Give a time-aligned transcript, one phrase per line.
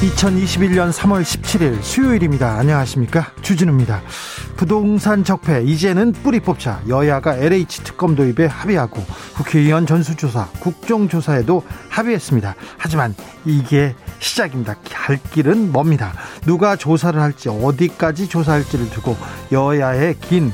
[0.00, 2.54] 2021년 3월 17일 수요일입니다.
[2.54, 3.32] 안녕하십니까?
[3.42, 4.00] 주진우입니다.
[4.56, 9.04] 부동산 적폐 이제는 뿌리 뽑자 여야가 LH 특검 도입에 합의하고
[9.36, 12.54] 국회의원 전수조사 국정조사에도 합의했습니다.
[12.78, 13.14] 하지만
[13.44, 14.76] 이게 시작입니다.
[14.90, 16.14] 갈 길은 멉니다.
[16.46, 19.18] 누가 조사를 할지 어디까지 조사할지를 두고
[19.52, 20.50] 여야의 긴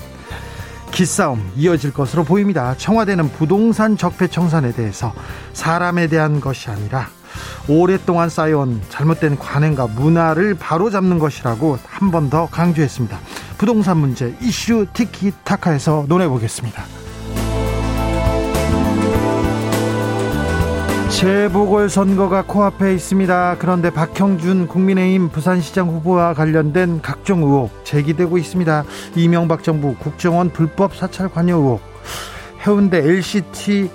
[0.91, 2.75] 기싸움 이어질 것으로 보입니다.
[2.77, 5.15] 청와대는 부동산 적폐 청산에 대해서
[5.53, 7.11] 사람에 대한 것이 아니라
[7.69, 13.19] 오랫동안 쌓여온 잘못된 관행과 문화를 바로잡는 것이라고 한 번 더 강조했습니다.
[13.59, 16.85] 부동산 문제 이슈 티키타카에서 논해보겠습니다.
[21.11, 23.57] 재보궐선거가 코앞에 있습니다.
[23.59, 28.85] 그런데 박형준 국민의힘 부산시장 후보와 관련된 각종 의혹 제기되고 있습니다.
[29.15, 31.81] 이명박 정부 국정원 불법 사찰 관여 의혹,
[32.67, 33.89] 해운대 LCT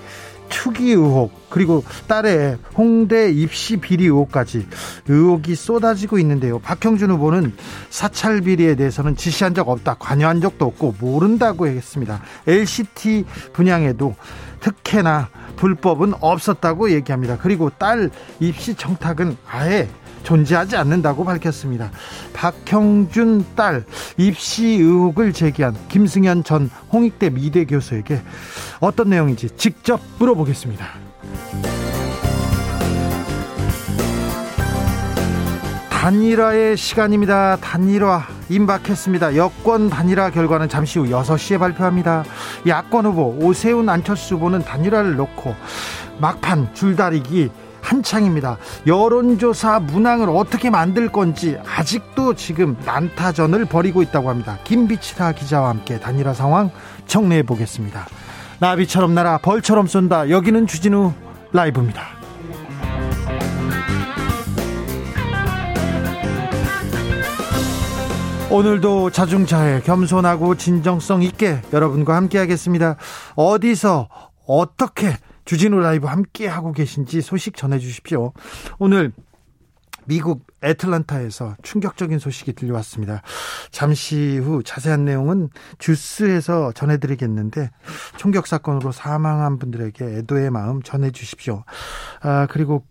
[0.61, 4.67] 투기 의혹 그리고 딸의 홍대 입시 비리 의혹까지
[5.07, 6.59] 의혹이 쏟아지고 있는데요.
[6.59, 7.53] 박형준 후보는
[7.89, 12.21] 사찰 비리에 대해서는 지시한 적 없다, 관여한 적도 없고 모른다고 했습니다.
[12.45, 14.13] LCT 분양에도
[14.59, 17.39] 특혜나 불법은 없었다고 얘기합니다.
[17.41, 19.89] 그리고 딸 입시 청탁은 아예
[20.23, 21.91] 존재하지 않는다고 밝혔습니다.
[22.33, 23.85] 박형준 딸
[24.17, 28.21] 입시 의혹을 제기한 김승현 전 홍익대 미대 교수에게
[28.79, 30.87] 어떤 내용인지 직접 물어보겠습니다.
[36.01, 37.57] 단일화의 시간입니다.
[37.57, 39.35] 단일화 임박했습니다.
[39.35, 42.23] 여권 단일화 결과는 잠시 후 6시에 발표합니다.
[42.67, 45.55] 야권 후보 오세훈 안철수 후보는 단일화를 놓고
[46.17, 47.51] 막판 줄다리기
[47.81, 48.57] 한창입니다.
[48.87, 54.57] 여론조사 문항을 어떻게 만들 건지 아직도 지금 난타전을 벌이고 있다고 합니다.
[54.63, 56.71] 김비치라 기자와 함께 단일화 상황
[57.07, 58.07] 정리해 보겠습니다.
[58.59, 60.29] 나비처럼 날아 벌처럼 쏜다.
[60.29, 61.13] 여기는 주진우
[61.51, 62.21] 라이브입니다.
[68.51, 72.97] 오늘도 자중차에 겸손하고 진정성 있게 여러분과 함께 하겠습니다.
[73.35, 74.09] 어디서
[74.45, 75.15] 어떻게
[75.45, 78.33] 주진우 라이브 함께 하고 계신지 소식 전해 주십시오.
[78.79, 79.11] 오늘
[80.05, 83.21] 미국 애틀란타에서 충격적인 소식이 들려왔습니다.
[83.71, 87.69] 잠시 후 자세한 내용은 주스에서 전해드리겠는데
[88.17, 91.63] 총격 사건으로 사망한 분들에게 애도의 마음 전해 주십시오.
[92.21, 92.85] 아 그리고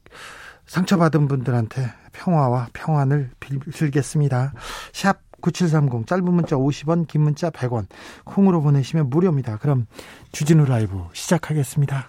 [0.66, 4.52] 상처받은 분들한테 평화와 평안을 빌겠습니다.
[4.92, 7.86] 샵 9730 짧은 문자 50원 긴 문자 100원
[8.24, 9.56] 콩으로 보내시면 무료입니다.
[9.56, 9.86] 그럼
[10.32, 12.08] 주진우 라이브 시작하겠습니다.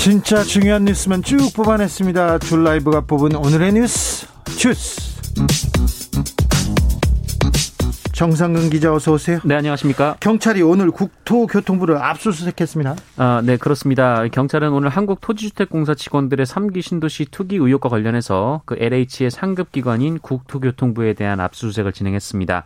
[0.00, 2.38] 진짜 중요한 뉴스만 쭉 뽑아냈습니다.
[2.38, 5.20] 줄 라이브가 뽑은 오늘의 뉴스 주스.
[8.14, 9.40] 정상근 기자 어서 오세요.
[9.44, 10.16] 네, 안녕하십니까?
[10.20, 12.96] 경찰이 오늘 국토교통부를 압수수색했습니다.
[13.18, 14.26] 아, 네, 그렇습니다.
[14.28, 21.40] 경찰은 오늘 한국토지주택공사 직원들의 3기 신도시 투기 의혹과 관련해서 그 LH의 상급 기관인 국토교통부에 대한
[21.40, 22.64] 압수수색을 진행했습니다.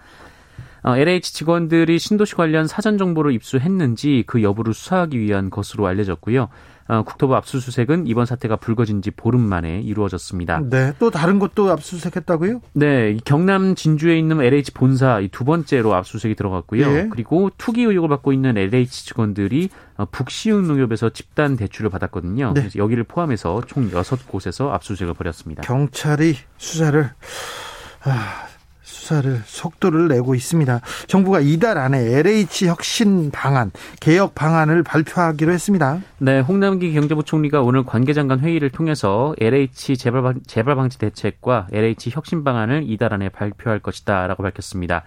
[0.84, 6.48] 어, LH 직원들이 신도시 관련 사전 정보를 입수했는지 그 여부를 수사하기 위한 것으로 알려졌고요.
[6.86, 10.60] 어, 국토부 압수수색은 이번 사태가 불거진 지 보름 만에 이루어졌습니다.
[10.68, 12.60] 네, 또 다른 곳도 압수수색했다고요?
[12.74, 16.92] 네, 경남 진주에 있는 LH 본사 두 번째로 압수수색이 들어갔고요.
[16.92, 17.08] 네.
[17.10, 22.52] 그리고 투기 의혹을 받고 있는 LH 직원들이 어, 북시흥 농협에서 집단 대출을 받았거든요.
[22.54, 22.60] 네.
[22.60, 25.62] 그래서 여기를 포함해서 총 여섯 곳에서 압수수색을 벌였습니다.
[25.62, 27.10] 경찰이 수사를
[28.04, 28.46] 아,
[28.84, 30.80] 수사를 속도를 내고 있습니다.
[31.06, 36.00] 정부가 이달 안에 LH 혁신 방안, 개혁 방안을 발표하기로 했습니다.
[36.18, 42.84] 네, 홍남기 경제부총리가 오늘 관계장관 회의를 통해서 LH 재발, 재발 방지 대책과 LH 혁신 방안을
[42.86, 45.04] 이달 안에 발표할 것이다라고 밝혔습니다.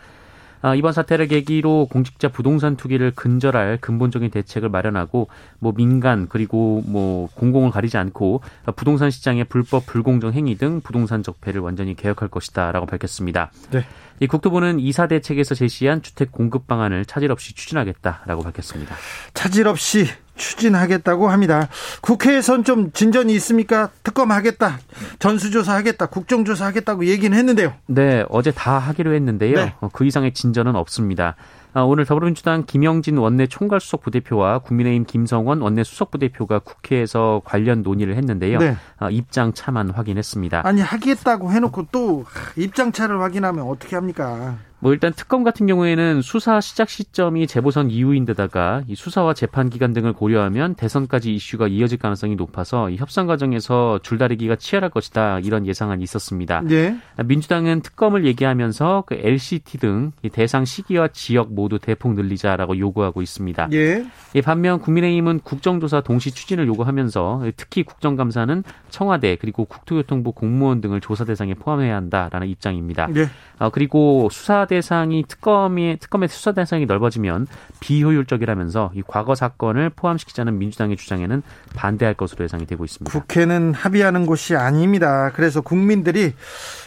[0.62, 5.28] 아, 이번 사태를 계기로 공직자 부동산 투기를 근절할 근본적인 대책을 마련하고
[5.60, 8.42] 뭐 민간 그리고 뭐 공공을 가리지 않고
[8.76, 13.52] 부동산 시장의 불법 불공정 행위 등 부동산 적폐를 완전히 개혁할 것이다라고 밝혔습니다.
[13.72, 13.86] 네.
[14.20, 18.96] 이 국토부는 이사 대책에서 제시한 주택 공급 방안을 차질 없이 추진하겠다라고 밝혔습니다.
[19.34, 20.08] 차질 없이
[20.38, 21.68] 추진하겠다고 합니다.
[22.02, 23.90] 국회에선 좀 진전이 있습니까?
[24.04, 24.80] 특검하겠다,
[25.20, 27.74] 전수조사하겠다, 국정조사하겠다고 얘기는 했는데요.
[27.88, 29.56] 네, 어제 다 하기로 했는데요.
[29.56, 29.74] 네.
[29.82, 31.36] 어, 그 이상의 진전은 없습니다.
[31.74, 38.16] 아, 오늘 더불어민주당 김영진 원내 총괄수석 부대표와 국민의힘 김성원 원내 수석 부대표가 국회에서 관련 논의를
[38.16, 38.58] 했는데요.
[38.58, 38.76] 네.
[38.98, 40.62] 아, 입장 차만 확인했습니다.
[40.66, 42.26] 아니 하겠다고 해놓고 또
[42.56, 44.56] 입장 차를 확인하면 어떻게 합니까?
[44.80, 50.14] 뭐 일단 특검 같은 경우에는 수사 시작 시점이 재보선 이후인데다가 이 수사와 재판 기간 등을
[50.14, 56.62] 고려하면 대선까지 이슈가 이어질 가능성이 높아서 이 협상 과정에서 줄다리기가 치열할 것이다 이런 예상은 있었습니다.
[56.62, 56.96] 네.
[57.24, 63.70] 민주당은 특검을 얘기하면서 그 LCT 등 대상 시기와 지역 모두 대폭 늘리자라고 요구하고 있습니다.
[63.72, 64.06] 예.
[64.44, 71.56] 반면 국민의힘은 국정조사 동시 추진을 요구하면서 특히 국정감사는 청와대 그리고 국토교통부 공무원 등을 조사 대상에
[71.56, 73.08] 포함해야 한다라는 입장입니다.
[73.08, 73.26] 네.
[73.58, 77.48] 어, 그리고 수사 대상이 특검이 특검의 수사 대상이 넓어지면
[77.80, 81.42] 비효율적이라면서 이 과거 사건을 포함시키자는 민주당의 주장에는
[81.76, 83.12] 반대할 것으로 예상이 되고 있습니다.
[83.12, 85.32] 국회는 합의하는 곳이 아닙니다.
[85.34, 86.34] 그래서 국민들이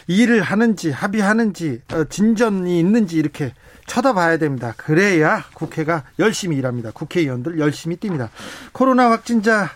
[0.07, 3.53] 일을 하는지 합의하는지 어, 진전이 있는지 이렇게
[3.87, 4.73] 쳐다봐야 됩니다.
[4.77, 6.91] 그래야 국회가 열심히 일합니다.
[6.93, 8.29] 국회의원들 열심히 뜁니다.
[8.71, 9.69] 코로나 확진자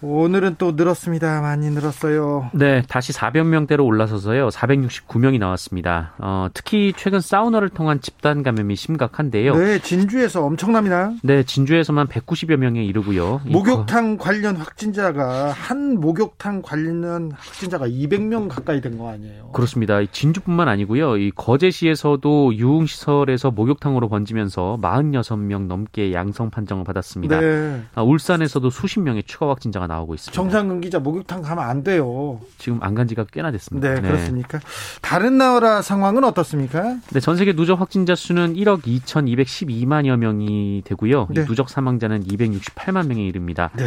[0.00, 1.40] 오늘은 또 늘었습니다.
[1.40, 2.50] 많이 늘었어요.
[2.52, 4.48] 네, 다시 400 명대로 올라서서요.
[4.50, 6.12] 469명이 나왔습니다.
[6.18, 9.56] 어, 특히 최근 사우나를 통한 집단 감염이 심각한데요.
[9.56, 11.12] 네, 진주에서 엄청납니다.
[11.22, 13.40] 네, 진주에서만 190여 명에 이르고요.
[13.46, 19.52] 목욕탕 관련 확진자가 한 목욕탕 관련 확진자가 200명 가까이 된 거 아니에요?
[19.52, 20.04] 그렇습니다.
[20.04, 21.16] 진주뿐만 아니고요.
[21.16, 27.40] 이 거제시에서도 유흥 시설에서 목욕탕으로 번지면서 46명 넘게 양성 판정을 받았습니다.
[27.40, 27.82] 네.
[27.94, 30.34] 아, 울산에서도 수십 명의 추가 확진자가 나오고 있습니다.
[30.34, 32.40] 정상근 기자 목욕탕 가면 안 돼요.
[32.58, 33.88] 지금 안 간 지가 꽤나 됐습니다.
[33.94, 34.60] 네, 네, 그렇습니까?
[35.02, 36.96] 다른 나라 상황은 어떻습니까?
[37.12, 41.28] 네, 전 세계 누적 확진자 수는 1억 2,212만여 명이 되고요.
[41.30, 41.44] 네.
[41.44, 43.70] 누적 사망자는 268만 명에 이릅니다.
[43.74, 43.84] 네.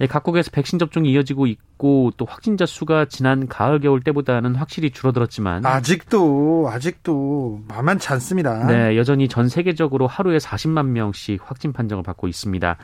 [0.00, 5.66] 네, 각국에서 백신 접종이 이어지고 있고 또 확진자 수가 지난 가을 겨울 때보다는 확실히 줄어들었지만
[5.66, 8.64] 아직도 아직도 만만치 않습니다.
[8.68, 12.76] 네, 여전히 전 세계적으로 하루에 40만 명씩 확진 판정을 받고 있습니다.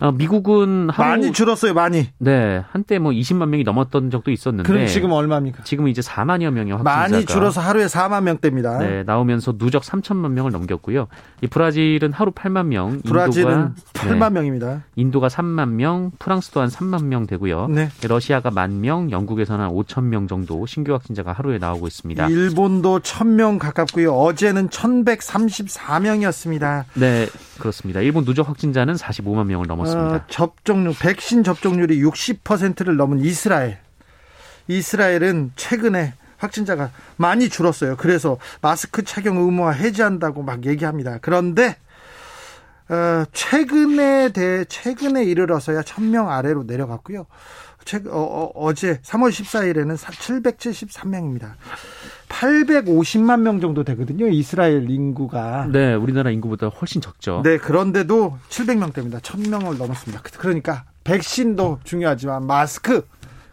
[0.00, 2.06] 어, 미국은 하루, 많이 줄었어요, 많이.
[2.18, 4.70] 네, 한때 뭐 20만 명이 넘었던 적도 있었는데.
[4.70, 5.64] 그럼 지금 얼마입니까?
[5.64, 8.78] 지금 이제 4만여 명의 확진자가 많이 줄어서 하루에 4만 명대입니다.
[8.78, 11.08] 네, 나오면서 누적 3천만 명을 넘겼고요.
[11.40, 14.82] 이 브라질은 하루 8만 명, 브라질은 인도가 8만 네, 명입니다.
[14.94, 17.66] 인도가 3만 명, 프랑스 또한 3만 명 되고요.
[17.68, 17.88] 네.
[18.06, 22.28] 러시아가 만 명, 영국에서는 한 5천 명 정도 신규 확진자가 하루에 나오고 있습니다.
[22.28, 24.14] 일본도 1,000명 가깝고요.
[24.14, 26.84] 어제는 1,134명이었습니다.
[26.94, 27.26] 네,
[27.58, 28.00] 그렇습니다.
[28.00, 29.87] 일본 누적 확진자는 45만 명을 넘었습니다.
[29.92, 30.16] 그렇습니다.
[30.16, 33.78] 어, 접종률 백신 접종률이 60%를 넘은 이스라엘.
[34.68, 37.96] 이스라엘은 최근에 확진자가 많이 줄었어요.
[37.96, 41.18] 그래서 마스크 착용 의무화 해제한다고 막 얘기합니다.
[41.20, 41.76] 그런데
[42.88, 47.26] 어, 최근에 대 최근에 이르러서야 1000명 아래로 내려갔고요.
[47.88, 51.54] 최, 어, 어, 제 3월 14일에는 773명입니다.
[52.28, 54.28] 850만 명 정도 되거든요.
[54.28, 55.66] 이스라엘 인구가.
[55.72, 57.40] 네, 우리나라 인구보다 훨씬 적죠.
[57.42, 59.22] 네, 그런데도 700명대입니다.
[59.22, 60.22] 1000명을 넘었습니다.
[60.36, 63.06] 그러니까 백신도 중요하지만 마스크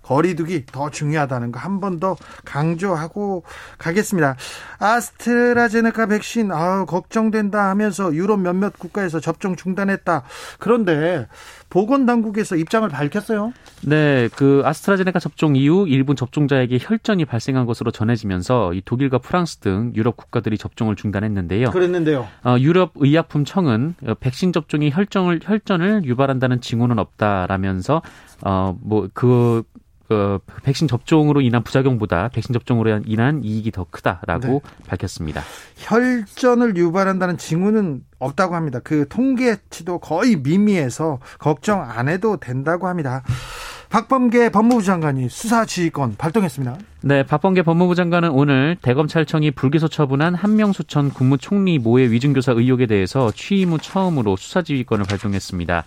[0.06, 3.44] 거리두기 더 중요하다는 거 한 번 더 강조하고
[3.78, 4.36] 가겠습니다.
[4.80, 10.24] 아스트라제네카 백신 아 걱정된다 하면서 유럽 몇몇 국가에서 접종 중단했다.
[10.60, 11.28] 그런데
[11.70, 13.52] 보건 당국에서 입장을 밝혔어요.
[13.82, 19.92] 네, 그 아스트라제네카 접종 이후 일본 접종자에게 혈전이 발생한 것으로 전해지면서 이 독일과 프랑스 등
[19.96, 21.72] 유럽 국가들이 접종을 중단했는데요.
[21.72, 22.28] 그랬는데요.
[22.44, 28.02] 어, 유럽 의약품청은 백신 접종이 혈전을 혈전을 유발한다는 징후는 없다라면서
[28.42, 29.64] 어뭐그
[30.10, 34.60] 어, 백신 접종으로 인한 부작용보다 백신 접종으로 인한 이익이 더 크다라고 네.
[34.88, 35.42] 밝혔습니다.
[35.78, 38.80] 혈전을 유발한다는 징후는 없다고 합니다.
[38.84, 43.24] 그 통계치도 거의 미미해서 걱정 안 해도 된다고 합니다.
[43.90, 46.78] 박범계 법무부 장관이 수사 지휘권 발동했습니다.
[47.02, 53.72] 네, 박범계 법무부 장관은 오늘 대검찰청이 불기소 처분한 한명수천 국무총리 모의 위증교사 의혹에 대해서 취임
[53.72, 55.84] 후 처음으로 수사 지휘권을 발동했습니다.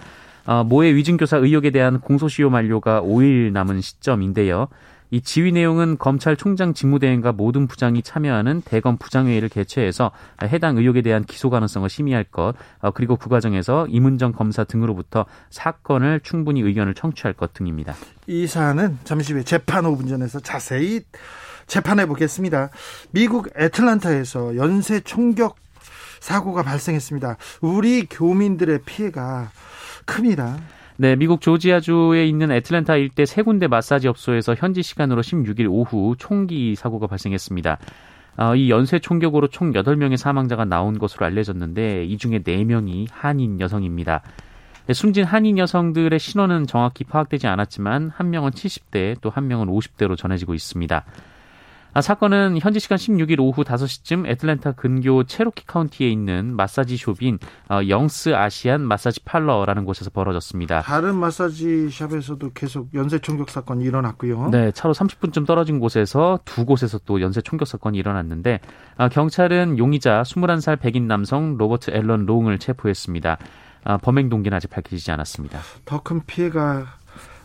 [0.48, 4.68] 어, 모의 위증교사 의혹에 대한 공소시효 만료가 5일 남은 시점인데요.
[5.10, 10.10] 이 지휘 내용은 검찰총장 직무대행과 모든 부장이 참여하는 대검 부장회의를 개최해서
[10.44, 16.20] 해당 의혹에 대한 기소 가능성을 심의할 것, 어, 그리고 그 과정에서 이문정 검사 등으로부터 사건을
[16.22, 17.94] 충분히 의견을 청취할 것 등입니다.
[18.26, 21.02] 이 사안은 잠시 후에 재판 5분 전에서 자세히
[21.66, 22.70] 재판해 보겠습니다.
[23.10, 25.56] 미국 애틀란타에서 연쇄 총격
[26.20, 27.36] 사고가 발생했습니다.
[27.60, 29.50] 우리 교민들의 피해가
[30.08, 30.56] 큽니다.
[30.96, 36.74] 네, 미국 조지아주에 있는 애틀랜타 일대 세 군데 마사지 업소에서 현지 시간으로 16일 오후 총기
[36.74, 37.78] 사고가 발생했습니다.
[38.38, 44.22] 어, 이 연쇄 총격으로 총 8명의 사망자가 나온 것으로 알려졌는데 이 중에 4명이 한인 여성입니다.
[44.86, 50.16] 네, 숨진 한인 여성들의 신원은 정확히 파악되지 않았지만 한 명은 70대 또 한 명은 50대로
[50.16, 51.04] 전해지고 있습니다.
[51.98, 57.80] 아, 사건은 현지 시간 16일 오후 5시쯤 애틀랜타 근교 체로키 카운티에 있는 마사지 숍인 어,
[57.88, 60.82] Young's Asian Massage Parlor라는 곳에서 벌어졌습니다.
[60.82, 64.50] 다른 마사지 샵에서도 계속 연쇄 총격 사건이 일어났고요.
[64.50, 68.60] 네, 차로 30분쯤 떨어진 곳에서 두 곳에서 또 연쇄 총격 사건이 일어났는데
[68.96, 73.38] 아, 경찰은 용의자 21살 백인 남성 로버트 앨런 롱을 체포했습니다.
[73.82, 75.58] 아, 범행 동기는 아직 밝혀지지 않았습니다.
[75.84, 76.86] 더 큰 피해가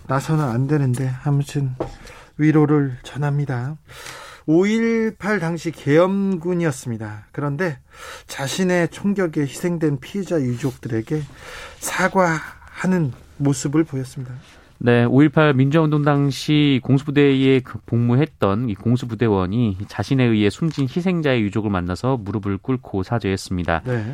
[0.05, 1.74] 나서는 안 되는데 아무튼
[2.38, 3.77] 위로를 전합니다.
[4.47, 7.27] 5.18 당시 계엄군이었습니다.
[7.31, 7.79] 그런데
[8.27, 11.21] 자신의 총격에 희생된 피해자 유족들에게
[11.79, 14.33] 사과하는 모습을 보였습니다.
[14.79, 22.17] 네, 5.18 민주화운동 당시 공수부대에 그 복무했던 이 공수부대원이 자신에 의해 숨진 희생자의 유족을 만나서
[22.17, 23.83] 무릎을 꿇고 사죄했습니다.
[23.85, 24.05] 네.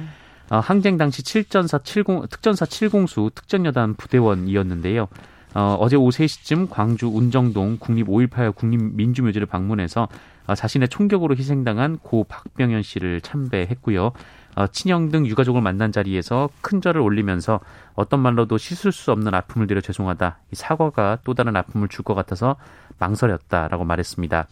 [0.52, 5.08] 어, 항쟁 당시 7전사 70, 특전사 7공수 특전여단 부대원이었는데요.
[5.56, 10.08] 어, 어제 오후 3시쯤 광주 운정동 국립 5.18 국립민주묘지를 방문해서
[10.48, 14.12] 어, 자신의 총격으로 희생당한 고 박병현 씨를 참배했고요.
[14.56, 17.60] 어, 친형 등 유가족을 만난 자리에서 큰 절을 올리면서
[17.96, 20.40] 어떤 말로도 씻을 수 없는 아픔을 드려 죄송하다.
[20.52, 22.56] 이 사과가 또 다른 아픔을 줄 것 같아서
[22.98, 24.48] 망설였다라고 말했습니다.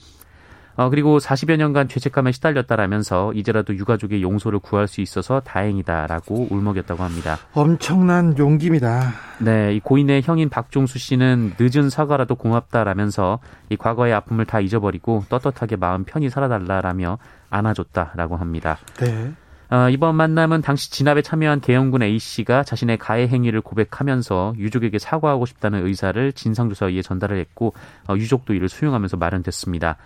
[0.77, 7.37] 어, 그리고 40여 년간 죄책감에 시달렸다라면서 이제라도 유가족의 용서를 구할 수 있어서 다행이다라고 울먹였다고 합니다.
[7.53, 9.11] 엄청난 용기입니다.
[9.39, 15.77] 네, 이 고인의 형인 박종수 씨는 늦은 사과라도 고맙다라면서 이 과거의 아픔을 다 잊어버리고 떳떳하게
[15.77, 17.17] 마음 편히 살아달라라며
[17.49, 18.77] 안아줬다라고 합니다.
[18.99, 19.33] 네.
[19.69, 25.45] 어, 이번 만남은 당시 진압에 참여한 계영군 A 씨가 자신의 가해 행위를 고백하면서 유족에게 사과하고
[25.45, 27.73] 싶다는 의사를 진상조사위에 전달을 했고
[28.07, 29.97] 어, 유족도 이를 수용하면서 마련됐습니다.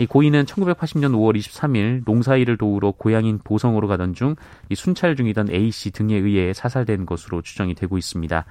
[0.00, 4.34] 이 고인은 1980년 5월 23일 농사일을 도우러 고향인 보성으로 가던 중
[4.70, 8.44] 이 순찰 중이던 A 씨 등에 의해 사살된 것으로 추정이 되고 있습니다.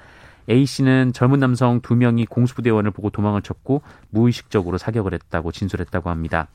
[0.50, 6.48] A 씨는 젊은 남성 두 명이 공수부대원을 보고 도망을 쳤고 무의식적으로 사격을 했다고 진술했다고 합니다.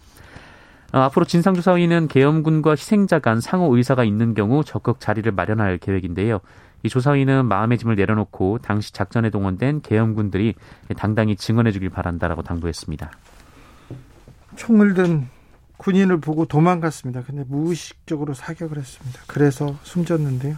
[0.92, 6.40] 어, 앞으로 진상조사위는 계엄군과 희생자 간 상호 의사가 있는 경우 적극 자리를 마련할 계획인데요.
[6.82, 10.54] 이 조사위는 마음의 짐을 내려놓고 당시 작전에 동원된 계엄군들이
[10.96, 13.10] 당당히 증언해 주길 바란다라고 당부했습니다.
[14.56, 15.28] 총을 든
[15.76, 17.22] 군인을 보고 도망갔습니다.
[17.24, 19.20] 근데 무의식적으로 사격을 했습니다.
[19.26, 20.56] 그래서 숨졌는데요.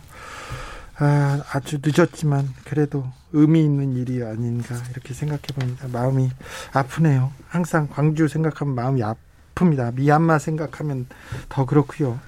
[0.98, 5.88] 아, 아주 늦었지만 그래도 의미 있는 일이 아닌가 이렇게 생각해 봅니다.
[5.92, 6.30] 마음이
[6.72, 7.32] 아프네요.
[7.48, 9.94] 항상 광주 생각하면 마음이 아픕니다.
[9.94, 11.06] 미얀마 생각하면
[11.48, 12.18] 더 그렇고요.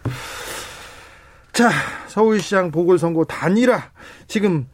[1.52, 1.70] 자,
[2.08, 3.90] 서울시장 보궐선거 단일화
[4.26, 4.66] 지금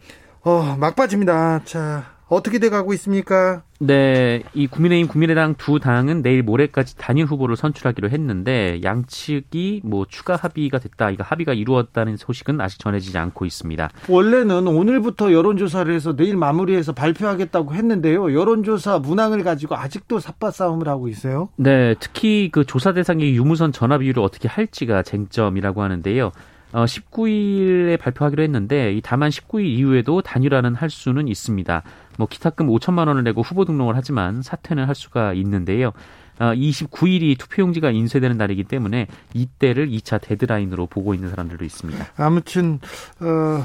[0.43, 1.65] 어, 막바지입니다.
[1.65, 3.63] 자, 어떻게 돼 가고 있습니까?
[3.81, 10.37] 네, 이 국민의힘, 국민의당 두 당은 내일 모레까지 단일 후보를 선출하기로 했는데 양측이 뭐 추가
[10.37, 13.91] 합의가 됐다, 이거 합의가 이루었다는 소식은 아직 전해지지 않고 있습니다.
[14.09, 18.33] 원래는 오늘부터 여론조사를 해서 내일 마무리해서 발표하겠다고 했는데요.
[18.33, 21.51] 여론조사 문항을 가지고 아직도 삿바 싸움을 하고 있어요.
[21.57, 26.33] 네, 특히 그 조사 대상의 유무선 전화 비율을 어떻게 할지가 쟁점이라고 하는데요.
[26.75, 31.85] 어, 19일에 발표하기로 했는데 이 다만 19일 이후에도 단일화는 할 수는 있습니다.
[32.19, 35.93] 뭐 기타금 5천만 원을 내고 후보 등록을 하지만 사퇴는 할 수가 있는데요.
[36.39, 42.07] 어, 29일이 투표용지가 인쇄되는 날이기 때문에 이때를 2차 데드라인으로 보고 있는 사람들도 있습니다.
[42.17, 42.81] 아무튼
[43.21, 43.65] 어,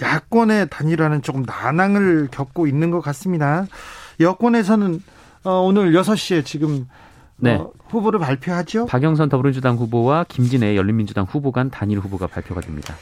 [0.00, 3.66] 야권의 단일화는 조금 난항을 겪고 있는 것 같습니다.
[4.20, 5.02] 여권에서는
[5.44, 6.86] 어, 오늘 6시에 지금
[7.36, 7.54] 네.
[7.54, 8.86] 어, 후보를 발표하죠.
[8.86, 12.94] 박영선 더불어민주당 후보와 김진애 열린민주당 후보 간 단일 후보가 발표가 됩니다.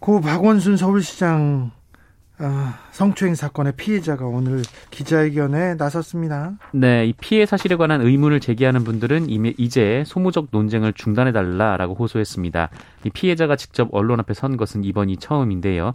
[0.00, 1.83] 고 박원순 서울시장 아,
[2.90, 6.52] 성추행 사건의 피해자가 오늘 기자회견에 나섰습니다.
[6.72, 12.70] 네, 이 피해 사실에 관한 의문을 제기하는 분들은 이미 이제 소모적 논쟁을 중단해 달라라고 호소했습니다.
[13.04, 15.94] 이 피해자가 직접 언론 앞에 선 것은 이번이 처음인데요.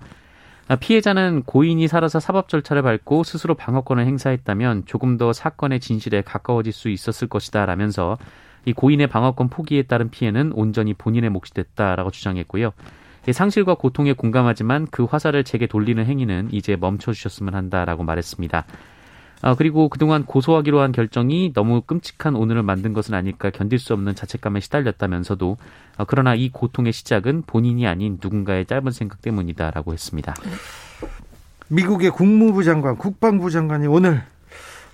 [0.70, 6.72] 아, 피해자는 고인이 살아서 사법 절차를 밟고 스스로 방어권을 행사했다면 조금 더 사건의 진실에 가까워질
[6.72, 8.20] 수 있었을 것이다 라면서
[8.66, 12.72] 이 고인의 방어권 포기에 따른 피해는 온전히 본인의 몫이 됐다라고 주장했고요.
[13.32, 18.66] 상실과 고통에 공감하지만 그 화살을 제게 돌리는 행위는 이제 멈춰 주셨으면 한다라고 말했습니다.
[19.42, 24.16] 아, 그리고 그동안 고소하기로 한 결정이 너무 끔찍한 오늘을 만든 것은 아닐까 견딜 수 없는
[24.16, 25.58] 자책감에 시달렸다면서도
[25.98, 30.36] 아, 그러나 이 고통의 시작은 본인이 아닌 누군가의 짧은 생각 때문이다라고 했습니다.
[31.70, 34.24] 미국의 국무부 장관, 국방부 장관이 오늘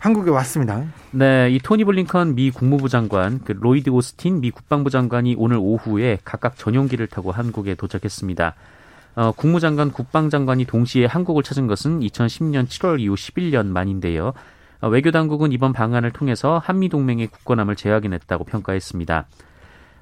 [0.05, 0.83] 한국에 왔습니다.
[1.09, 6.19] 네, 이 토니 블링컨 미 국무부 장관, 그 로이드 오스틴 미 국방부 장관이 오늘 오후에
[6.23, 8.53] 각각 전용기를 타고 한국에 도착했습니다.
[9.15, 14.33] 어, 국무장관, 국방장관이 동시에 한국을 찾은 것은 2010년 7월 이후 11년 만인데요.
[14.81, 19.25] 어, 외교당국은 이번 방안을 통해서 한미동맹의 굳건함을 재확인했다고 평가했습니다.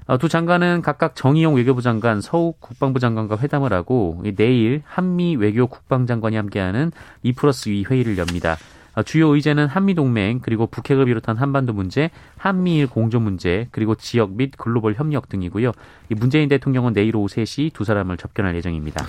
[0.06, 5.66] 어, 두 장관은 각각 정의용 외교부 장관, 서욱 국방부 장관과 회담을 하고 내일 한미 외교
[5.66, 6.92] 국방장관이 함께하는
[7.22, 8.58] 2 플러스 2 회의를 엽니다.
[8.94, 14.32] 어, 주요 의제는 한미 동맹 그리고 북핵을 비롯한 한반도 문제, 한미일 공조 문제 그리고 지역
[14.32, 15.72] 및 글로벌 협력 등이고요.
[16.10, 19.04] 문재인 대통령은 내일 오후 3시 두 사람을 접견할 예정입니다.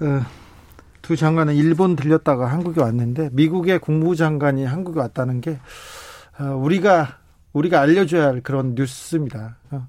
[0.00, 0.22] 어,
[1.02, 5.58] 두 장관은 일본 들렸다가 한국에 왔는데 미국의 국무장관이 한국에 왔다는 게
[6.38, 7.17] 어, 우리가
[7.58, 9.56] 우리가 알려줘야 할 그런 뉴스입니다.
[9.70, 9.86] 어,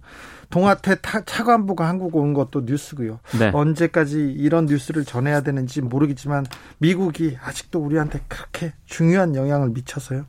[0.49, 3.19] 동아태 차관부가 한국 온 것도 뉴스고요.
[3.39, 3.51] 네.
[3.53, 6.45] 언제까지 이런 뉴스를 전해야 되는지 모르겠지만
[6.79, 10.25] 미국이 아직도 우리한테 그렇게 중요한 영향을 미쳐서요.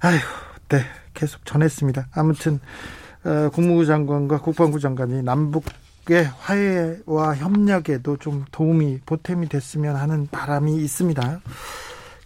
[0.00, 0.18] 아휴,
[0.68, 0.80] 네,
[1.12, 2.08] 계속 전했습니다.
[2.12, 2.60] 아무튼
[3.24, 5.64] 어, 국무부 장관과 국방부 장관이 남북
[6.06, 11.40] 의 화해와 협력에도 좀 도움이 보탬이 됐으면 하는 바람이 있습니다.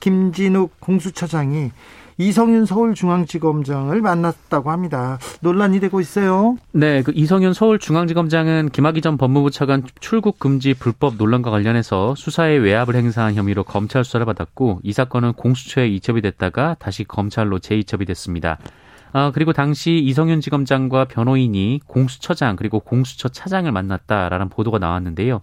[0.00, 1.70] 김진욱 공수처장이
[2.18, 5.18] 이성윤 서울중앙지검장을 만났다고 합니다.
[5.40, 6.56] 논란이 되고 있어요.
[6.72, 12.96] 네, 그 이성윤 서울중앙지검장은 김학의 전 법무부 차관 출국 금지 불법 논란과 관련해서 수사에 외압을
[12.96, 18.58] 행사한 혐의로 검찰 수사를 받았고 이 사건은 공수처에 이첩이 됐다가 다시 검찰로 재이첩이 됐습니다.
[19.12, 25.40] 아, 그리고 당시 이성윤 지검장과 변호인이 공수처장 그리고 공수처 차장을 만났다라는 보도가 나왔는데요.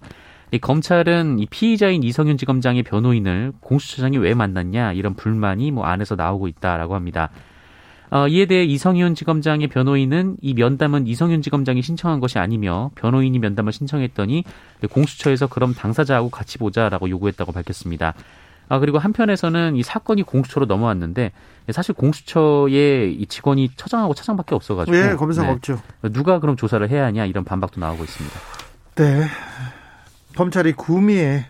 [0.51, 6.47] 이 검찰은 이 피의자인 이성윤 지검장의 변호인을 공수처장이 왜 만났냐 이런 불만이 뭐 안에서 나오고
[6.47, 7.29] 있다라고 합니다.
[8.11, 13.73] 어, 이에 대해 이성윤 지검장의 변호인은 이 면담은 이성윤 지검장이 신청한 것이 아니며 변호인이 면담을
[13.73, 14.43] 신청했더니
[14.91, 18.13] 공수처에서 그럼 당사자하고 같이 보자라고 요구했다고 밝혔습니다.
[18.67, 21.31] 아, 그리고 한편에서는 이 사건이 공수처로 넘어왔는데
[21.71, 24.95] 사실 공수처에 이 직원이 처장하고 차장밖에 없어가지고.
[24.95, 25.53] 네, 검사가 네.
[25.53, 25.81] 없죠.
[26.13, 28.39] 누가 그럼 조사를 해야 하냐 이런 반박도 나오고 있습니다.
[28.95, 29.25] 네.
[30.35, 31.45] 검찰이 구미에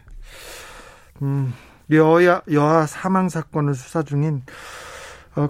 [1.22, 1.54] 음,
[1.92, 4.44] 여야 여아 사망 사건을 수사 중인
[5.36, 5.48] 어,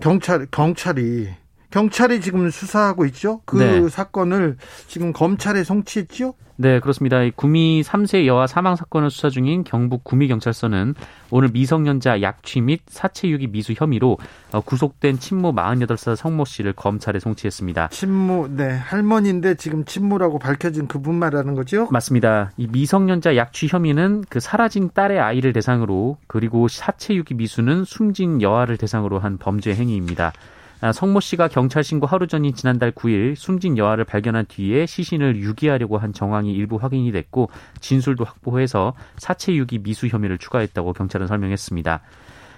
[0.00, 1.34] 경찰 경찰이
[1.70, 3.40] 경찰이 지금 수사하고 있죠.
[3.44, 3.88] 그 네.
[3.88, 4.56] 사건을
[4.86, 6.34] 지금 검찰에 송치했죠.
[6.62, 7.20] 네, 그렇습니다.
[7.34, 10.94] 구미 3세 여아 사망 사건을 수사 중인 경북 구미 경찰서는
[11.30, 14.18] 오늘 미성년자 약취 및 사체 유기 미수 혐의로
[14.52, 17.88] 어, 구속된 친모 48살 성모 씨를 검찰에 송치했습니다.
[17.88, 21.88] 친모, 네, 할머니인데 지금 친모라고 밝혀진 그분 말하는 거죠?
[21.90, 22.50] 맞습니다.
[22.58, 28.76] 이 미성년자 약취 혐의는 그 사라진 딸의 아이를 대상으로 그리고 사체 유기 미수는 숨진 여아를
[28.76, 30.34] 대상으로 한 범죄 행위입니다.
[30.80, 35.98] 아, 성모 씨가 경찰 신고 하루 전인 지난달 9일 숨진 여아를 발견한 뒤에 시신을 유기하려고
[35.98, 42.00] 한 정황이 일부 확인이 됐고 진술도 확보해서 사체 유기 미수 혐의를 추가했다고 경찰은 설명했습니다.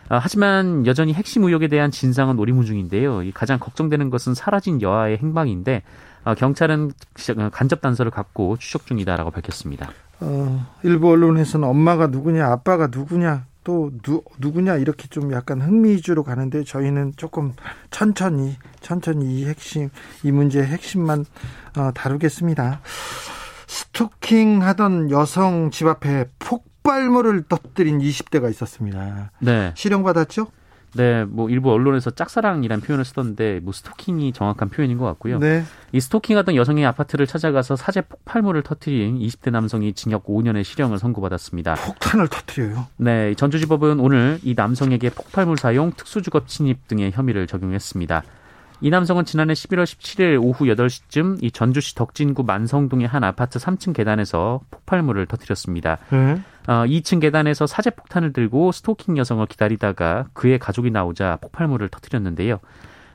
[0.09, 3.23] 아, 하지만 여전히 핵심 의혹에 대한 진상은 오리무중인데요.
[3.35, 5.83] 가장 걱정되는 것은 사라진 여아의 행방인데
[6.25, 6.93] 아, 경찰은
[7.51, 9.91] 간접 단서를 갖고 추적 중이다라고 밝혔습니다.
[10.21, 16.65] 어, 일부 언론에서는 엄마가 누구냐, 아빠가 누구냐 또 누, 누구냐 이렇게 좀 약간 흥미주로 가는데
[16.65, 17.53] 저희는 조금
[17.91, 19.91] 천천히 천천히 이 핵심
[20.23, 21.25] 이 문제의 핵심만
[21.77, 22.81] 어, 다루겠습니다.
[23.67, 29.31] 스토킹 하던 여성 집 앞에 폭발물을 터뜨린 20대가 있었습니다.
[29.39, 29.73] 네.
[29.77, 30.49] 실형 받았죠?
[30.95, 35.39] 네, 뭐 일부 언론에서 짝사랑이란 표현을 쓰던데 뭐 스토킹이 정확한 표현인 것 같고요.
[35.39, 35.65] 네.
[35.93, 41.75] 이 스토킹하던 여성의 아파트를 찾아가서 사제 폭발물을 터트린 20대 남성이 징역 5년의 실형을 선고받았습니다.
[41.75, 42.87] 폭탄을 터트려요?
[42.97, 48.23] 네, 전주지법은 오늘 이 남성에게 폭발물 사용, 특수주거 침입 등의 혐의를 적용했습니다.
[48.83, 54.61] 이 남성은 지난해 11월 17일 오후 8시쯤 이 전주시 덕진구 만성동의 한 아파트 3층 계단에서
[54.73, 55.99] 폭발물을 터뜨렸습니다.
[56.11, 56.43] 네.
[56.69, 62.61] 어, 2층 계단에서 사제폭탄을 들고 스토킹 여성을 기다리다가 그의 가족이 나오자 폭발물을 터뜨렸는데요.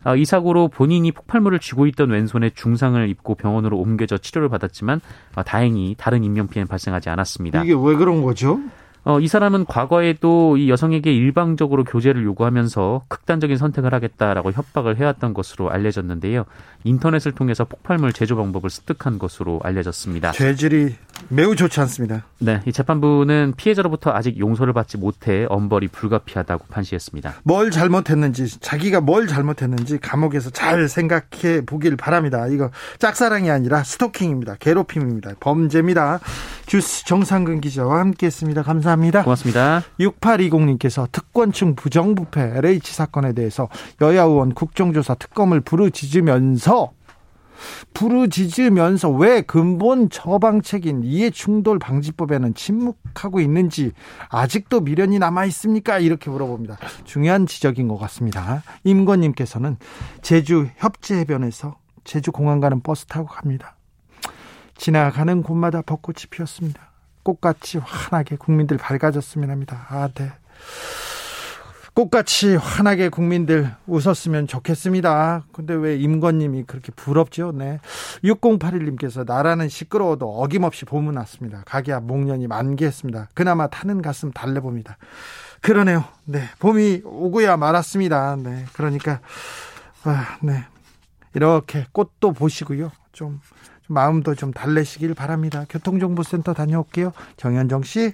[0.03, 5.01] 어, 이 사고로 본인이 폭발물을 쥐고 있던 왼손에 중상을 입고 병원으로 옮겨져 치료를 받았지만
[5.35, 7.63] 어, 다행히 다른 인명피해는 발생하지 않았습니다.
[7.63, 8.59] 이게 왜 그런 거죠?
[9.07, 15.71] 어, 이 사람은 과거에도 이 여성에게 일방적으로 교제를 요구하면서 극단적인 선택을 하겠다라고 협박을 해왔던 것으로
[15.71, 16.43] 알려졌는데요.
[16.83, 20.33] 인터넷을 통해서 폭발물 제조 방법을 습득한 것으로 알려졌습니다.
[20.33, 20.95] 죄질이
[21.29, 22.25] 매우 좋지 않습니다.
[22.39, 27.35] 네, 이 재판부는 피해자로부터 아직 용서를 받지 못해 엄벌이 불가피하다고 판시했습니다.
[27.43, 32.47] 뭘 잘못했는지, 자기가 뭘 잘못했는지 감옥에서 잘 생각해 보길 바랍니다.
[32.47, 34.55] 이거 짝사랑이 아니라 스토킹입니다.
[34.59, 35.31] 괴롭힘입니다.
[35.39, 36.19] 범죄입니다.
[36.65, 38.63] 주스 정상근 기자와 함께했습니다.
[38.63, 39.23] 감사합니다.
[39.23, 39.83] 고맙습니다.
[39.99, 43.69] 6820님께서 특권층 부정부패 LH 사건에 대해서
[44.01, 46.91] 여야 의원 국정조사 특검을 부르짖으면서
[47.93, 53.91] 부르짖으면서 왜 근본 처방책인 이해충돌 방지법에는 침묵하고 있는지
[54.29, 55.99] 아직도 미련이 남아 있습니까?
[55.99, 56.77] 이렇게 물어봅니다.
[57.05, 58.63] 중요한 지적인 것 같습니다.
[58.83, 59.77] 임건님께서는
[60.21, 63.75] 제주 협재 해변에서 제주 공항 가는 버스 타고 갑니다.
[64.77, 66.91] 지나가는 곳마다 벚꽃이 피었습니다.
[67.23, 69.85] 꽃같이 환하게 국민들 밝아졌으면 합니다.
[69.89, 70.31] 아, 네.
[71.97, 75.45] 꽃같이 환하게 국민들 웃었으면 좋겠습니다.
[75.51, 77.51] 근데 왜 임건님이 그렇게 부럽죠?
[77.51, 77.79] 네.
[78.23, 81.63] 6081님께서 나라는 시끄러워도 어김없이 봄은 왔습니다.
[81.65, 83.29] 가게 앞 목련이 만개했습니다.
[83.33, 84.95] 그나마 타는 가슴 달래봅니다.
[85.61, 86.03] 그러네요.
[86.25, 86.43] 네.
[86.59, 88.35] 봄이 오고야 말았습니다.
[88.43, 88.65] 네.
[88.73, 89.19] 그러니까,
[90.03, 90.65] 아, 네.
[91.33, 92.91] 이렇게 꽃도 보시고요.
[93.11, 93.41] 좀,
[93.87, 95.65] 좀 마음도 좀 달래시길 바랍니다.
[95.67, 97.11] 교통정보센터 다녀올게요.
[97.37, 98.13] 정현정 씨.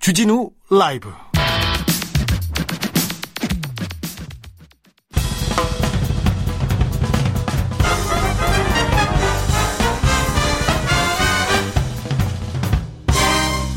[0.00, 1.10] 주진우 라이브.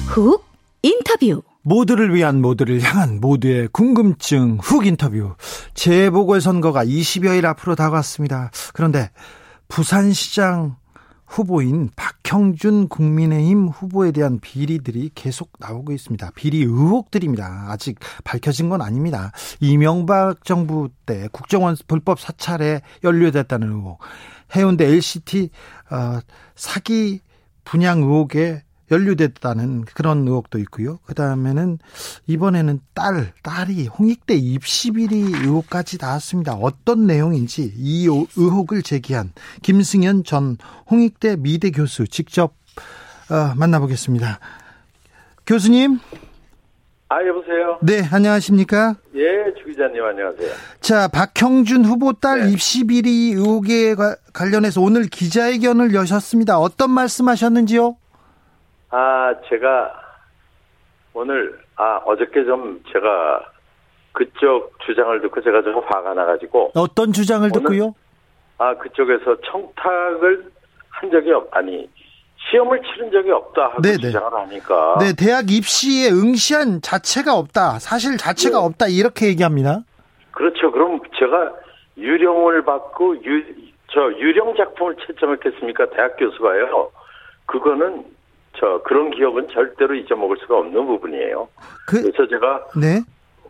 [0.08, 0.46] 훅
[0.82, 1.44] 인터뷰.
[1.62, 5.36] 모두를 위한 모두를 향한 모두의 궁금증 훅 인터뷰.
[5.74, 8.50] 재보궐선거가 20여일 앞으로 다가왔습니다.
[8.74, 9.12] 그런데
[9.68, 10.78] 부산시장
[11.34, 16.30] 후보인 박형준 국민의힘 후보에 대한 비리들이 계속 나오고 있습니다.
[16.36, 17.66] 비리 의혹들입니다.
[17.70, 19.32] 아직 밝혀진 건 아닙니다.
[19.60, 24.00] 이명박 정부 때 국정원 불법 사찰에 연루됐다는 의혹,
[24.56, 25.50] 해운대 LCT
[25.90, 26.20] 어,
[26.56, 27.22] 사기
[27.64, 31.00] 분양 의혹에 연루됐다는 그런 의혹도 있고요.
[31.06, 31.80] 그 다음에는
[32.28, 36.54] 이번에는 딸, 딸이 홍익대 입시 비리 의혹까지 나왔습니다.
[36.54, 40.58] 어떤 내용인지 이 의혹을 제기한 김승현 전
[40.92, 42.54] 홍익대 미대 교수 직접
[43.30, 44.40] 어, 만나보겠습니다.
[45.46, 46.00] 교수님.
[47.10, 47.78] 아, 여보세요?
[47.82, 48.96] 네, 안녕하십니까?
[49.16, 50.52] 예, 주 기자님 안녕하세요.
[50.82, 52.52] 자, 박형준 후보 딸 네.
[52.52, 53.96] 입시 비리 의혹에
[54.34, 56.58] 관련해서 오늘 기자회견을 여셨습니다.
[56.58, 57.98] 어떤 말씀 하셨는지요?
[58.96, 59.92] 아, 제가
[61.16, 63.44] 오늘, 아, 어저께 좀 제가
[64.12, 66.74] 그쪽 주장을 듣고 제가 좀 화가 나가지고.
[66.76, 67.96] 어떤 주장을 듣고요?
[68.60, 70.46] 아, 그쪽에서 청탁을
[70.90, 71.90] 한 적이 없, 아니,
[72.38, 73.98] 시험을 치른 적이 없다 하고 네네.
[73.98, 74.98] 주장을 하니까.
[75.00, 77.80] 네, 대학 입시에 응시한 자체가 없다.
[77.80, 78.66] 사실 자체가 네.
[78.66, 78.86] 없다.
[78.90, 79.80] 이렇게 얘기합니다.
[80.30, 80.72] 그렇죠.
[80.72, 81.52] 그럼 제가
[81.98, 83.44] 유령을 받고 유,
[83.88, 85.90] 저 유령 작품을 채점했겠습니까?
[85.92, 86.92] 대학 교수가요.
[87.48, 88.06] 그거는
[88.60, 91.48] 저 그런 기억은 절대로 잊어먹을 수가 없는 부분이에요.
[91.88, 93.02] 그, 래서 제가 네.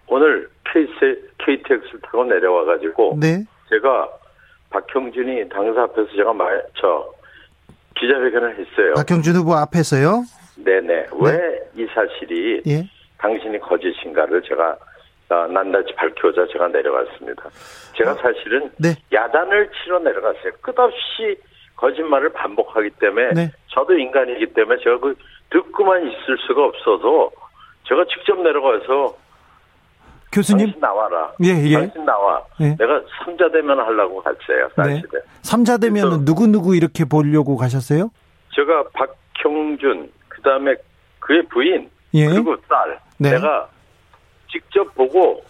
[0.08, 3.44] 오늘 KTX, KTX를 타고 내려와 가지고 네.
[3.70, 4.10] 제가
[4.70, 7.12] 박형준이 당사 앞에서 제가 말 저
[7.96, 8.94] 기자회견을 했어요.
[8.96, 10.24] 박형준 후보 앞에서요?
[10.58, 11.08] 네네.
[11.22, 12.88] 왜 이 사실이 예.
[13.18, 14.78] 당신이 거짓인가를 제가
[15.30, 17.50] 어, 낱낱이 밝혀자 제가 내려갔습니다.
[17.98, 18.16] 제가 어.
[18.16, 18.96] 사실은 네.
[19.12, 20.52] 야단을 치러 내려갔어요.
[20.62, 21.36] 끝없이
[21.84, 23.52] 거짓말을 반복하기 때문에 네.
[23.68, 25.16] 저도 인간이기 때문에 제가 그
[25.50, 27.30] 듣고만 있을 수가 없어서
[27.84, 29.18] 제가 직접 내려가서
[30.32, 31.34] 교수님 당신 나와라.
[31.44, 31.74] 예, 예.
[31.74, 32.42] 당신 나와.
[32.62, 32.76] 예.
[32.78, 34.70] 내가 삼자 대면 하려고 갔어요.
[34.78, 35.02] 사실에.
[35.12, 35.20] 네.
[35.42, 38.10] 삼자 대면은 누구 누구 이렇게 보려고 가셨어요?
[38.56, 40.76] 제가 박형준 그다음에
[41.20, 42.28] 그의 부인 예.
[42.28, 43.32] 그리고 딸 네.
[43.32, 43.68] 내가
[44.50, 45.44] 직접 보고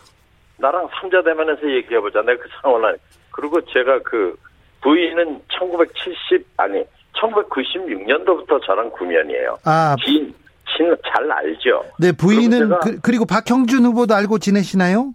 [0.58, 2.24] 나랑 삼자 대면에서 얘기해 보자.
[2.24, 2.98] 내가 그 상황을
[3.30, 4.36] 그리고 제가 그
[4.84, 6.84] 부인은 1970 아니
[7.19, 9.58] 1996년도부터 저랑 구면이에요.
[9.65, 10.34] 아, 진,
[10.76, 11.86] 진 잘 알죠.
[12.00, 12.69] 네, 부인은
[13.02, 15.13] 그, 리고 박형준 후보도 알고 지내시나요?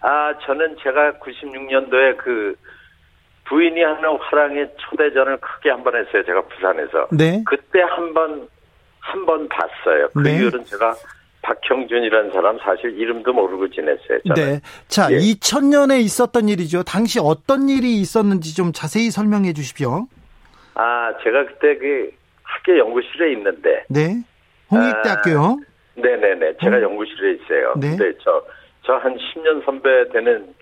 [0.00, 2.54] 아, 저는 제가 96년도에 그
[3.44, 6.22] 부인이 하는 화랑의 초대전을 크게 한 번 했어요.
[6.26, 7.08] 제가 부산에서.
[7.12, 7.42] 네.
[7.46, 8.48] 그때 한 번,
[9.00, 10.08] 한 번 봤어요.
[10.14, 10.34] 그 네.
[10.36, 10.94] 이후로는 제가
[11.48, 14.20] 박형준이라는 사람 사실 이름도 모르고 지냈어요.
[14.28, 14.34] 저는.
[14.34, 14.60] 네.
[14.88, 15.16] 자, 예.
[15.16, 16.82] 2000년에 있었던 일이죠.
[16.82, 20.06] 당시 어떤 일이 있었는지 좀 자세히 설명해 주십시오.
[20.74, 22.10] 아, 제가 그때 그
[22.42, 23.84] 학교 연구실에 있는데.
[23.88, 24.22] 네.
[24.70, 25.40] 홍익대학교요?
[25.40, 25.56] 아,
[25.94, 26.56] 네네네.
[26.62, 26.82] 제가 음.
[26.82, 27.74] 연구실에 있어요.
[27.80, 27.96] 네.
[27.96, 28.42] 근데 저,
[28.82, 30.54] 저 한 10년 선배 되는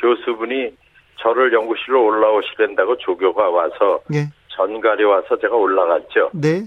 [0.00, 0.76] 교수분이
[1.20, 4.02] 저를 연구실로 올라오시된다고 조교가 와서.
[4.08, 4.26] 네.
[4.48, 6.30] 전갈이 와서 제가 올라갔죠.
[6.34, 6.62] 네.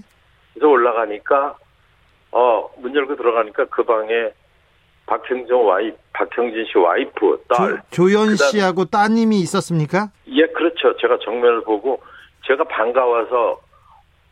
[0.54, 1.56] 그래서 올라가니까
[2.36, 4.30] 어, 문 열고 들어가니까 그 방에
[5.06, 10.10] 박형준 와이 박형진 씨 와이프 딸 조, 연 씨하고 따님이 있었습니까?
[10.28, 10.94] 예, 그렇죠.
[10.98, 12.02] 제가 정면을 보고
[12.46, 13.58] 제가 반가워서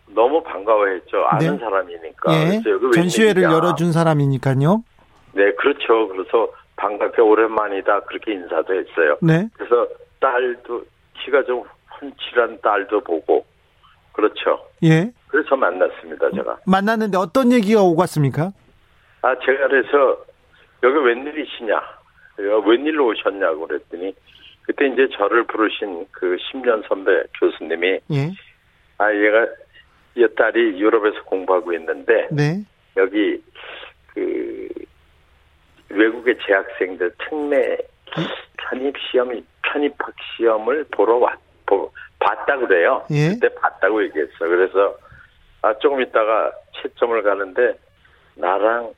[0.08, 1.24] 너무 반가워했죠.
[1.24, 1.58] 아는 네.
[1.58, 2.32] 사람이니까.
[2.34, 2.62] 예.
[2.94, 4.84] 전시회를 열어준 사람이니까요.
[5.32, 6.08] 네, 그렇죠.
[6.08, 9.16] 그래서 반갑게 오랜만이다 그렇게 인사도 했어요.
[9.22, 9.48] 네.
[9.54, 9.88] 그래서
[10.20, 10.84] 딸도
[11.24, 11.64] 키가 좀
[12.02, 13.46] 훤칠한 딸도 보고
[14.14, 14.66] 그렇죠.
[14.82, 15.12] 예.
[15.28, 16.58] 그래서 만났습니다, 제가.
[16.66, 18.52] 만났는데 어떤 얘기가 오갔습니까?
[19.22, 20.24] 아, 제가 그래서
[20.82, 21.80] 여기 웬일이시냐?
[22.36, 24.14] 웬일로 오셨냐고 그랬더니
[24.62, 28.30] 그때 이제 저를 부르신 그 10년 선배 교수님이 예.
[28.98, 29.46] 아 얘가
[30.16, 32.64] 이 딸이 유럽에서 공부하고 있는데 네.
[32.96, 33.42] 여기
[34.14, 34.68] 그
[35.90, 37.78] 외국의 재학생들 특례
[38.56, 39.30] 편입 시험
[39.62, 41.90] 편입학 시험을 보러 왔 보,
[42.24, 43.04] 봤다 그래요.
[43.10, 43.30] 예.
[43.30, 44.38] 그때 봤다고 얘기했어.
[44.38, 44.96] 그래서
[45.62, 47.78] 아 조금 있다가 채점을 가는데
[48.34, 48.92] 나랑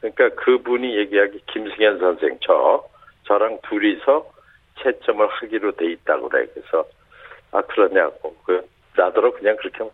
[0.00, 2.84] 그러니까 그분이 얘기하기 김승현 선생 저
[3.24, 4.26] 저랑 둘이서
[4.82, 6.46] 채점을 하기로 돼 있다고 그래.
[6.54, 6.84] 그래서
[7.52, 9.84] 아 그러냐고 그 나더러 그냥 그렇게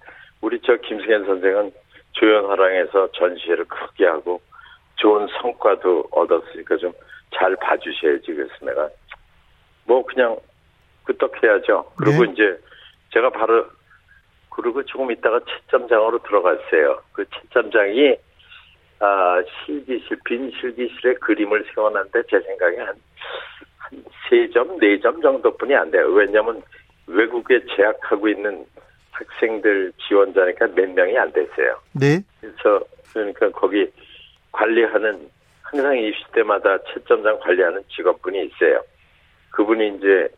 [0.41, 1.73] 우리 저 김승현 선생은
[2.13, 4.41] 조연화랑에서 전시회를 크게 하고
[4.97, 6.93] 좋은 성과도 얻었으니까 좀
[7.35, 8.89] 잘 봐주셔야지 그래서 내가
[9.85, 10.37] 뭐 그냥
[11.09, 11.93] 끄떡해야죠.
[11.97, 12.33] 그리고 네.
[12.33, 12.59] 이제
[13.13, 13.67] 제가 바로
[14.51, 17.01] 그리고 조금 있다가 채점장으로 들어갔어요.
[17.13, 18.17] 그 채점장이
[19.01, 26.07] 아 실기실 빈 실기실에 그림을 세워놨는데 제 생각에 한한세 점, 네점 정도뿐이 안 돼요.
[26.09, 26.63] 왜냐하면
[27.07, 28.67] 외국에 재학하고 있는
[29.13, 31.81] 학생들 지원자니까 몇 명이 안 됐어요.
[31.93, 32.21] 네.
[32.41, 33.87] 그래서 그러니까 거기
[34.53, 35.29] 관리하는
[35.63, 38.83] 항상 입시 때마다 채점장 관리하는 직원분이 있어요.
[39.51, 40.29] 그분이 이제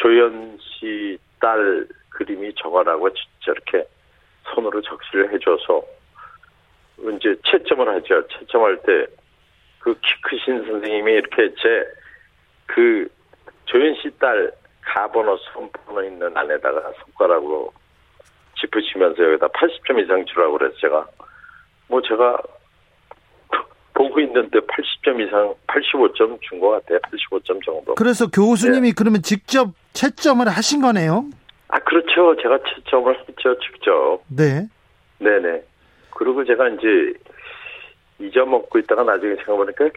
[0.00, 3.08] 조연 씨 딸 그림이 적어라고
[3.40, 3.82] 저렇게
[4.54, 5.82] 손으로 적시를 해줘서
[7.16, 8.26] 이제 채점을 하죠.
[8.28, 9.06] 채점할 때
[9.78, 11.84] 그 키 크신 선생님이 이렇게 제
[12.66, 13.08] 그
[13.64, 17.72] 조연 씨 딸 가번호 손번호 있는 안에다가 손가락으로
[18.60, 21.06] 짚으시면서 여기다 80점 이상 주라고 그래서 제가
[21.88, 22.38] 뭐 제가
[23.94, 26.98] 보고 있는데 80점 이상 85점 준 것 같아요.
[26.98, 27.94] 85점 정도.
[27.94, 28.94] 그래서 교수님이 네.
[28.96, 31.24] 그러면 직접 채점을 하신 거네요?
[31.68, 32.34] 아 그렇죠.
[32.42, 33.58] 제가 채점을 했죠.
[33.60, 34.20] 직접.
[34.28, 34.66] 네.
[35.18, 35.62] 네네.
[36.16, 37.12] 그리고 제가 이제
[38.18, 39.88] 잊어먹고 있다가 나중에 생각해보니까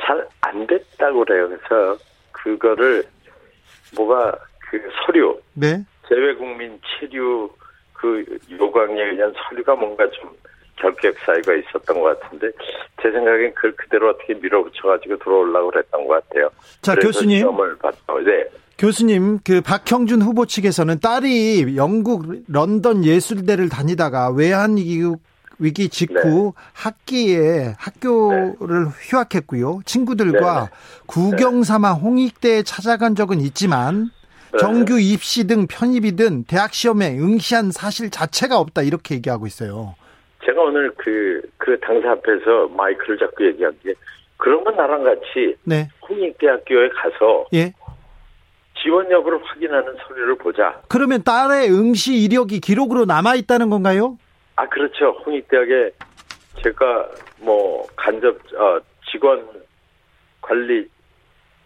[0.00, 1.48] 잘 안 됐다고 그래요.
[1.48, 1.96] 그래서
[2.32, 3.04] 그거를
[3.96, 4.36] 뭐가
[4.70, 5.82] 그 서류, 네.
[6.08, 7.48] 재외국민 체류
[7.92, 10.30] 그 요강에 의한 서류가 뭔가 좀
[10.76, 12.50] 결격 사유가 있었던 것 같은데
[13.00, 16.50] 제 생각엔 그걸 그대로 어떻게 밀어붙여가지고 들어오려고 그랬던 것 같아요.
[16.82, 17.38] 자 교수님.
[17.38, 18.20] 시험을 봤어.
[18.24, 18.44] 네.
[18.78, 25.02] 교수님, 그 박형준 후보 측에서는 딸이 영국 런던 예술대를 다니다가 외환 위기
[25.60, 26.62] 위기 직후 네.
[26.72, 28.90] 학기에 학교를 네.
[29.08, 29.80] 휴학했고요.
[29.84, 30.70] 친구들과 네.
[31.06, 34.10] 구경 삼아 홍익대에 찾아간 적은 있지만
[34.52, 34.58] 네.
[34.58, 39.94] 정규 입시 등 편입이든 대학 시험에 응시한 사실 자체가 없다 이렇게 얘기하고 있어요.
[40.44, 43.94] 제가 오늘 그, 그 당사 앞에서 마이크를 잡고 얘기한 게
[44.36, 45.88] 그런 건 나랑 같이 네.
[46.08, 47.72] 홍익대학교에 가서 예.
[48.84, 50.82] 지원 여부를 확인하는 서류를 보자.
[50.88, 54.18] 그러면 딸의 응시 이력이 기록으로 남아 있다는 건가요?
[54.56, 55.18] 아 그렇죠.
[55.24, 55.90] 홍익대학에
[56.62, 57.08] 제가
[57.40, 58.78] 뭐 간접 어,
[59.10, 59.48] 직원
[60.42, 60.86] 관리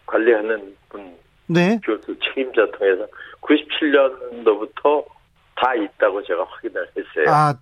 [0.05, 1.13] 관리하는 분
[1.47, 1.79] 네.
[1.83, 3.05] 교수 책임자 통해서
[3.41, 5.05] 97년도부터
[5.55, 7.25] 다 있다고 제가 확인을 했어요.
[7.27, 7.53] 아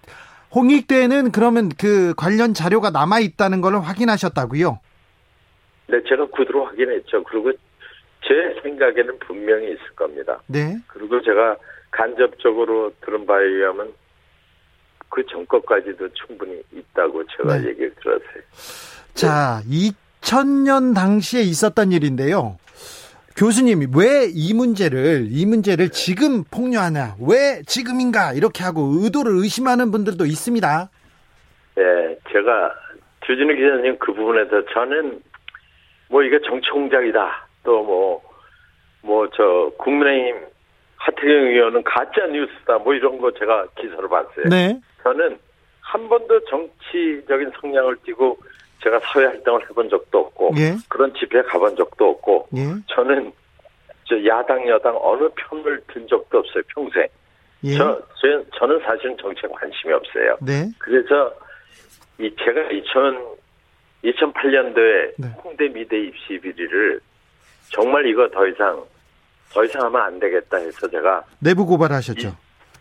[0.54, 4.80] 홍익대는 그러면 그 관련 자료가 남아 있다는 걸 확인하셨다고요?
[5.88, 7.24] 네, 제가 구두로 확인했죠.
[7.24, 7.52] 그리고
[8.28, 10.40] 제 생각에는 분명히 있을 겁니다.
[10.48, 10.78] 네.
[10.88, 11.58] 그리고 제가
[11.92, 13.94] 간접적으로 들은 바에 의하면
[15.10, 17.70] 그 전거까지도 충분히 있다고 제가 네.
[17.70, 18.44] 얘기를 들었어요.
[19.14, 22.58] 자, 2000년 당시에 있었던 일인데요.
[23.38, 27.16] 교수님이 왜 이 문제를 이 문제를 지금 폭로하냐?
[27.22, 28.34] 왜 지금인가?
[28.34, 30.90] 이렇게 하고 의도를 의심하는 분들도 있습니다.
[31.76, 31.84] 네,
[32.32, 32.74] 제가
[33.26, 35.22] 주진우 기자님 그 부분에 서 저는
[36.10, 37.47] 뭐 이게 정치 공작이다.
[37.68, 38.24] 또 뭐
[39.04, 40.48] 뭐 저 국민의힘
[40.98, 42.80] 하태경 의원은 가짜 뉴스다.
[42.80, 44.46] 뭐 이런 거 제가 기사를 봤어요.
[44.50, 44.80] 네.
[45.04, 45.38] 저는
[45.82, 48.38] 한 번도 정치적인 성향을 띠고
[48.84, 50.76] 제가 사회 활동을 해본 적도 없고 예.
[50.90, 52.64] 그런 집회에 가본 적도 없고 예.
[52.88, 53.32] 저는
[54.06, 57.08] 저 야당 여당 어느 편을 든 적도 없어요 평생.
[57.64, 57.76] 예.
[57.76, 60.38] 저, 저 저는 사실은 정치에 관심이 없어요.
[60.42, 60.70] 네.
[60.80, 61.34] 그래서
[62.20, 63.38] 이 제가 2000
[64.04, 65.28] 2008년도에 네.
[65.44, 67.02] 홍대 미대 입시 비리를
[67.70, 68.84] 정말 이거 더 이상
[69.52, 72.28] 더 이상 하면 안 되겠다 해서 제가 내부 고발하셨죠.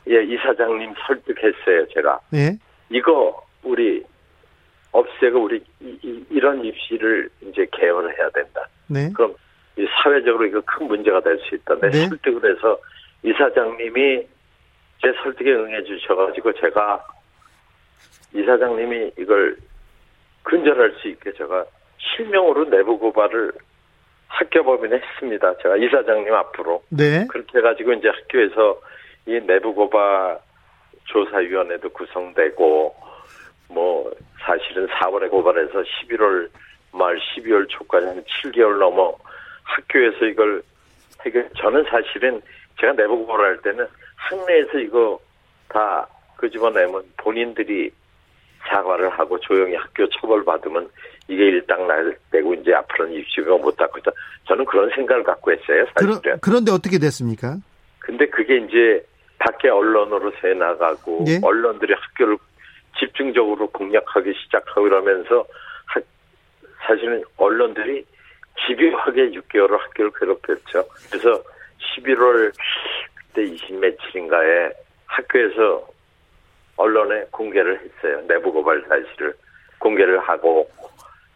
[0.07, 2.21] 이, 예, 이사장님 설득했어요, 제가.
[2.35, 2.57] 예.
[2.91, 4.03] 이거 우리
[4.93, 8.67] 없애고 우리 이, 이, 런 입시를 이제 개헌을 해야 된다.
[8.89, 9.11] 네.
[9.15, 9.35] 그럼
[9.77, 11.75] 이 사회적으로 이거 큰 문제가 될 수 있다.
[11.81, 12.09] 내 네.
[12.09, 12.79] 설득을 해서
[13.25, 14.27] 이사장님이
[15.03, 17.05] 제 설득에 응해 주셔가지고 제가
[18.35, 19.57] 이사장님이 이걸
[20.45, 21.65] 근절할 수 있게 제가
[21.99, 23.53] 실명으로 내부 고발을
[24.29, 25.57] 학교 법인에 했습니다.
[25.63, 26.83] 제가 이사장님 앞으로.
[26.91, 27.27] 네.
[27.29, 28.81] 그렇게 해가지고 이제 학교에서
[29.27, 30.39] 이 내부 고발
[31.05, 32.95] 조사위원회도 구성되고
[33.69, 36.49] 뭐 사실은 4월에 고발해서 11월
[36.93, 39.17] 말 12월 초까지 한 7개월 넘어
[39.65, 40.63] 학교에서 이걸
[41.25, 42.41] 해결, 저는 사실은
[42.81, 43.87] 제가 내부 고발을 할 때는
[44.17, 45.19] 학내에서 이거
[45.69, 47.91] 다 끄집어내면 본인들이
[48.69, 50.89] 사과를 하고 조용히 학교 처벌받으면
[51.29, 53.99] 이게 일당날되고 이제 앞으로는 입시가 못하고
[54.47, 55.87] 저는 그런 생각을 갖고 했어요.
[55.95, 56.21] 사실은.
[56.21, 57.57] 그러, 그런데 어떻게 됐습니까?
[57.99, 59.05] 근데 그게 이제
[59.39, 61.41] 밖에 언론으로 새 나가고 예?
[61.43, 62.39] 언론들이 학교를
[62.99, 65.45] 집중적으로 공략하기 시작하고 이러면서
[65.87, 66.01] 하,
[66.87, 68.05] 사실은 언론들이
[68.67, 70.85] 집요하게 6개월을 학교를 괴롭혔죠.
[71.11, 71.43] 그래서
[71.79, 72.53] 11월
[73.15, 74.71] 그때 20 며칠인가에
[75.07, 75.87] 학교에서
[76.77, 78.23] 언론에 공개를 했어요.
[78.29, 79.35] 내부 고발 사실을
[79.79, 80.71] 공개를 하고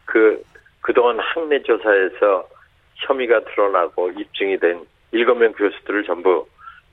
[0.05, 0.42] 그
[0.81, 2.48] 그동안 학내 조사에서
[2.96, 6.46] 혐의가 드러나고 입증이 된 7명 교수들을 전부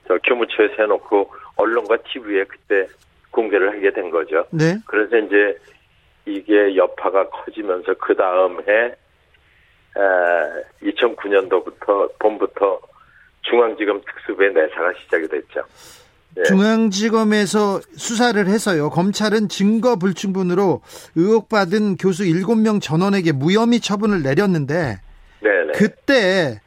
[0.07, 2.88] 저 교무처에 세놓고 언론과 TV에 그때
[3.31, 4.45] 공개를 하게 된 거죠.
[4.51, 4.77] 네.
[4.86, 5.57] 그래서 이제
[6.25, 8.95] 이게 여파가 커지면서 그 다음 해
[10.81, 12.79] 2009년도부터 봄부터
[13.41, 15.63] 중앙지검 특수부의 내사가 시작이 됐죠.
[16.38, 16.43] 네.
[16.43, 18.89] 중앙지검에서 수사를 해서요.
[18.89, 20.82] 검찰은 증거 불충분으로
[21.15, 25.00] 의혹받은 교수 7명 전원에게 무혐의 처분을 내렸는데
[25.41, 25.71] 네네.
[25.73, 26.62] 그때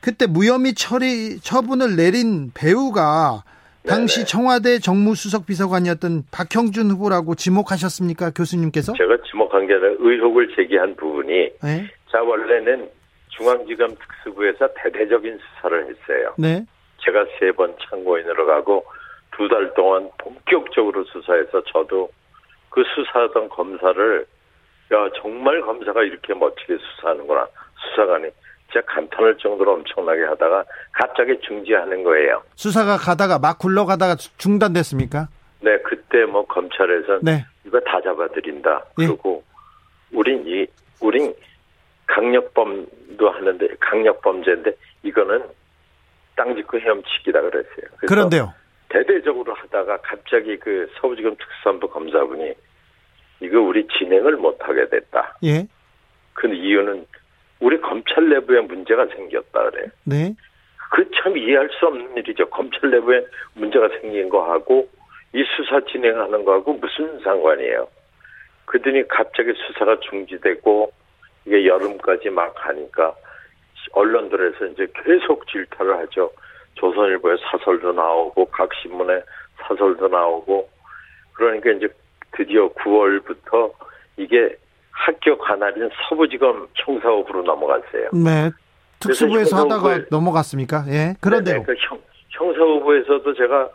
[0.00, 3.42] 그때 무혐의 처리 처분을 내린 배우가
[3.86, 4.26] 당시 네네.
[4.26, 8.92] 청와대 정무수석 비서관이었던 박형준 후보라고 지목하셨습니까, 교수님께서?
[8.96, 11.86] 제가 지목한 게 아니라 의혹을 제기한 부분이 네?
[12.10, 12.88] 자 원래는
[13.30, 16.34] 중앙지검 특수부에서 대대적인 수사를 했어요.
[16.38, 16.64] 네.
[17.04, 18.84] 제가 세 번 참고인으로 가고
[19.36, 22.10] 두 달 동안 본격적으로 수사해서 저도
[22.70, 24.26] 그 수사하던 검사를
[24.92, 27.46] 야 정말 검사가 이렇게 멋지게 수사하는구나
[27.90, 28.28] 수사관이
[28.70, 32.42] 진짜 감탄할 정도로 엄청나게 하다가 갑자기 중지하는 거예요.
[32.54, 35.28] 수사가 가다가 막 굴러가다가 중단됐습니까?
[35.60, 37.44] 네, 그때 뭐 검찰에서 네.
[37.64, 38.84] 이거 다 잡아들인다.
[39.00, 39.06] 예.
[39.06, 39.42] 그리고
[40.12, 40.66] 우린 이
[41.00, 41.34] 우린
[42.06, 44.72] 강력범도 하는데 강력범죄인데
[45.02, 45.42] 이거는
[46.36, 47.86] 땅 짓고 헤엄치기다 그랬어요.
[48.08, 48.52] 그런데요.
[48.88, 52.54] 대대적으로 하다가 갑자기 그 서부지검 특수본부 검사분이
[53.40, 55.38] 이거 우리 진행을 못하게 됐다.
[55.44, 55.66] 예.
[56.32, 57.06] 그 이유는
[57.60, 59.86] 우리 검찰 내부에 문제가 생겼다 그래.
[60.04, 60.34] 네.
[60.90, 62.48] 그 참 이해할 수 없는 일이죠.
[62.50, 64.88] 검찰 내부에 문제가 생긴 거하고
[65.34, 67.88] 이 수사 진행하는 거하고 무슨 상관이에요.
[68.64, 70.92] 그더니 갑자기 수사가 중지되고
[71.46, 73.14] 이게 여름까지 막 하니까
[73.92, 76.30] 언론들에서 이제 계속 질타를 하죠.
[76.76, 79.20] 조선일보에 사설도 나오고 각 신문에
[79.62, 80.68] 사설도 나오고
[81.34, 81.88] 그러니까 이제
[82.32, 83.72] 드디어 9월부터
[84.16, 84.56] 이게
[84.90, 88.10] 학교 관할인 서부지검 형사업으로 넘어갔어요.
[88.12, 88.50] 네.
[89.00, 90.84] 특수부에서 하다가 넘어갔습니까?
[90.88, 91.14] 예.
[91.20, 91.62] 그런데요.
[91.64, 93.68] 그 형, 형사부에서도 제가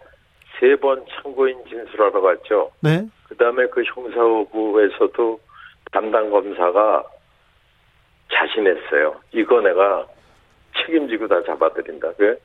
[0.60, 2.72] 세 번 참고인 진술하러 갔죠.
[2.82, 3.08] 네.
[3.28, 5.40] 그 다음에 그 형사부에서도
[5.92, 7.04] 담당 검사가
[8.32, 9.16] 자신했어요.
[9.34, 10.06] 이거 내가
[10.78, 12.14] 책임지고 다 잡아드린다.
[12.18, 12.38] 그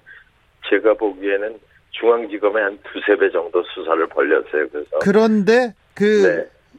[0.68, 1.59] 제가 보기에는
[1.90, 4.68] 중앙지검에 한 두세 배 정도 수사를 벌렸어요.
[4.68, 6.05] 그래서 그런데 그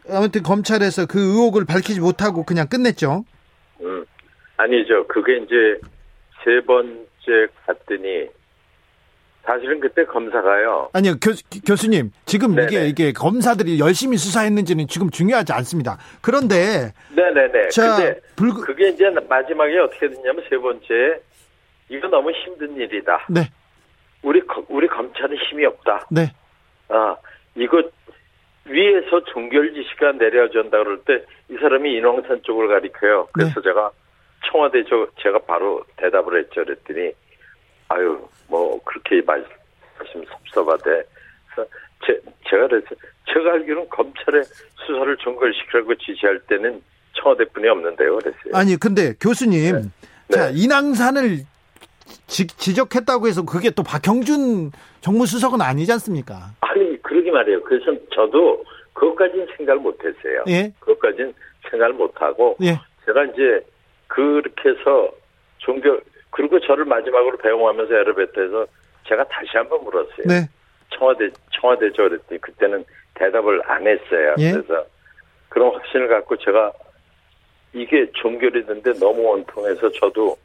[0.05, 0.15] 네.
[0.15, 3.25] 아무튼 검찰에서 그 의혹을 밝히지 못하고 그냥 끝냈죠.
[3.81, 4.05] 음,
[4.57, 5.05] 아니죠.
[5.07, 5.79] 그게 이제
[6.43, 8.27] 세 번째 갔더니
[9.47, 10.89] 사실은 그때 검사가요.
[10.91, 11.31] 아니요, 교,
[11.65, 12.11] 교수님.
[12.25, 12.67] 지금 네네.
[12.67, 15.97] 이게, 이게 검사들이 열심히 수사했는지는 지금 중요하지 않습니다.
[16.21, 16.91] 그런데.
[17.15, 17.69] 네네네.
[17.69, 18.53] 자, 근데 불...
[18.53, 21.21] 그게 이제 마지막에 어떻게 됐냐면 세 번째,
[21.89, 23.27] 이거 너무 힘든 일이다.
[23.29, 23.49] 네.
[24.23, 26.07] 우리, 우리 검찰은 힘이 없다.
[26.11, 26.31] 네.
[26.89, 27.15] 아,
[27.55, 27.81] 이거
[28.65, 33.27] 위에서 종결 지시가 내려진다 그럴 때 이 사람이 인왕산 쪽을 가리켜요.
[33.31, 33.61] 그래서 네.
[33.69, 33.91] 제가
[34.51, 36.63] 청와대 저 제가 바로 대답을 했죠.
[36.65, 37.11] 그랬더니
[37.89, 40.83] 아유 뭐 그렇게 말씀 섭섭하대.
[41.55, 41.69] 그래서
[42.05, 42.87] 제, 제가 그래서
[43.33, 44.43] 제가 알기로는 검찰의
[44.85, 46.81] 수사를 종결시키라고 지시할 때는
[47.13, 48.17] 청와대뿐이 없는데요.
[48.17, 48.53] 그랬어요.
[48.53, 49.75] 아니 근데 교수님
[50.27, 50.35] 네.
[50.35, 50.61] 자 네.
[50.61, 51.39] 인왕산을
[52.27, 56.51] 지, 지적했다고 해서 그게 또 박형준 정무수석은 아니지 않습니까?
[56.61, 57.63] 아니 그러기 말이에요.
[57.63, 60.43] 그래서 저도 그것까지는 생각을 못했어요.
[60.47, 60.73] 예?
[60.79, 61.33] 그것까지는
[61.69, 62.79] 생각을 못하고 예.
[63.05, 63.65] 제가 이제
[64.07, 65.11] 그렇게 해서
[65.59, 65.99] 종교
[66.31, 68.65] 그리고 저를 마지막으로 배웅하면서 에르베트에서
[69.07, 70.25] 제가 다시 한번 물었어요.
[70.25, 70.49] 네.
[70.89, 74.35] 청와대 청와대죠 그랬더니 그때는 대답을 안 했어요.
[74.39, 74.51] 예?
[74.51, 74.85] 그래서
[75.49, 76.71] 그런 확신을 갖고 제가
[77.73, 80.37] 이게 종결이 된데 너무 원통해서 저도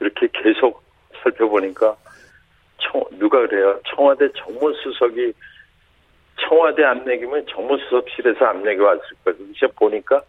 [0.00, 0.82] 이렇게 계속
[1.22, 1.96] 살펴보니까
[2.78, 3.78] 청, 누가 그래요?
[3.94, 5.32] 청와대 정무수석이
[6.40, 9.38] 청와대 압력이면 정무수석실에서 압력이 왔을 거예요.
[9.38, 10.20] 그래서 보니까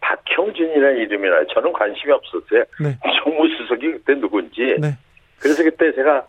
[0.00, 2.64] 박형준이라는 이름이라 저는 관심이 없었어요.
[2.80, 2.96] 네.
[3.22, 4.76] 정무수석이 그때 누군지.
[4.78, 4.96] 네.
[5.38, 6.26] 그래서 그때 제가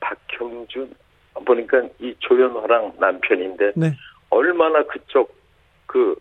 [0.00, 0.92] 박형준
[1.44, 3.92] 보니까 이 조현화랑 남편인데 네.
[4.30, 5.34] 얼마나 그쪽
[5.86, 6.16] 그,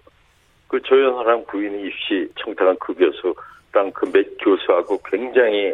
[0.68, 5.74] 그 조현화랑 부인이 입시 청탁한 그 교수랑 그 몇 교수하고 굉장히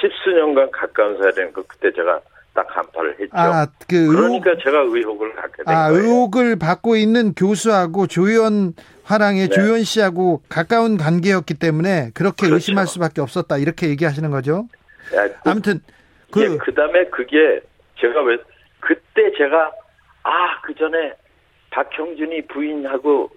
[0.00, 1.18] 십수년간 가까운
[1.52, 2.20] 거 그때 제가
[2.54, 3.30] 딱 간파를 했죠.
[3.32, 6.02] 아, 그 그러니까 제가 의혹을 갖게 된 아, 거예요.
[6.02, 8.74] 의혹을 받고 있는 교수하고 조현
[9.04, 9.54] 화랑의 네.
[9.54, 12.54] 조현 씨하고 가까운 관계였기 때문에 그렇게 그렇죠.
[12.54, 14.68] 의심할 수밖에 없었다 이렇게 얘기하시는 거죠.
[15.14, 15.80] 야, 그, 아무튼
[16.30, 17.60] 그 예, 그다음에 그게
[18.00, 18.36] 제가 왜
[18.80, 19.72] 그때 제가
[20.22, 21.12] 아 그 전에
[21.70, 23.28] 박형준이 부인하고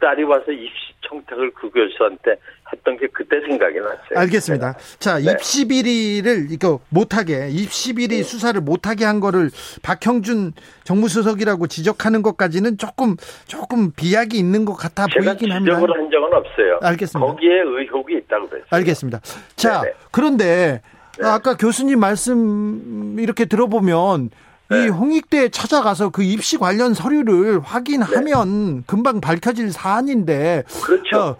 [0.00, 2.36] 딸이 와서 입시 청탁을 그 교수한테
[2.72, 4.16] 했던 게 그때 생각이 났어요.
[4.16, 4.72] 알겠습니다.
[4.72, 4.98] 네.
[4.98, 5.32] 자, 네.
[5.32, 8.22] 입시 비리를 이거 못하게 입시 비리 네.
[8.22, 9.50] 수사를 못하게 한 거를
[9.82, 10.52] 박형준
[10.84, 13.16] 정무수석이라고 지적하는 것까지는 조금
[13.46, 15.76] 조금 비약이 있는 것 같아 보이긴 합니다.
[15.76, 16.78] 지적을 한 적은 없어요.
[16.82, 17.32] 알겠습니다.
[17.32, 18.68] 거기에 의혹이 있다고 그랬어요.
[18.70, 19.20] 알겠습니다.
[19.56, 19.94] 자, 네네.
[20.10, 20.80] 그런데
[21.18, 21.26] 네.
[21.26, 24.30] 아까 교수님 말씀 이렇게 들어보면
[24.70, 24.84] 네.
[24.84, 28.82] 이 홍익대에 찾아가서 그 입시 관련 서류를 확인하면 네.
[28.86, 31.18] 금방 밝혀질 사안인데 그렇죠.
[31.18, 31.36] 어,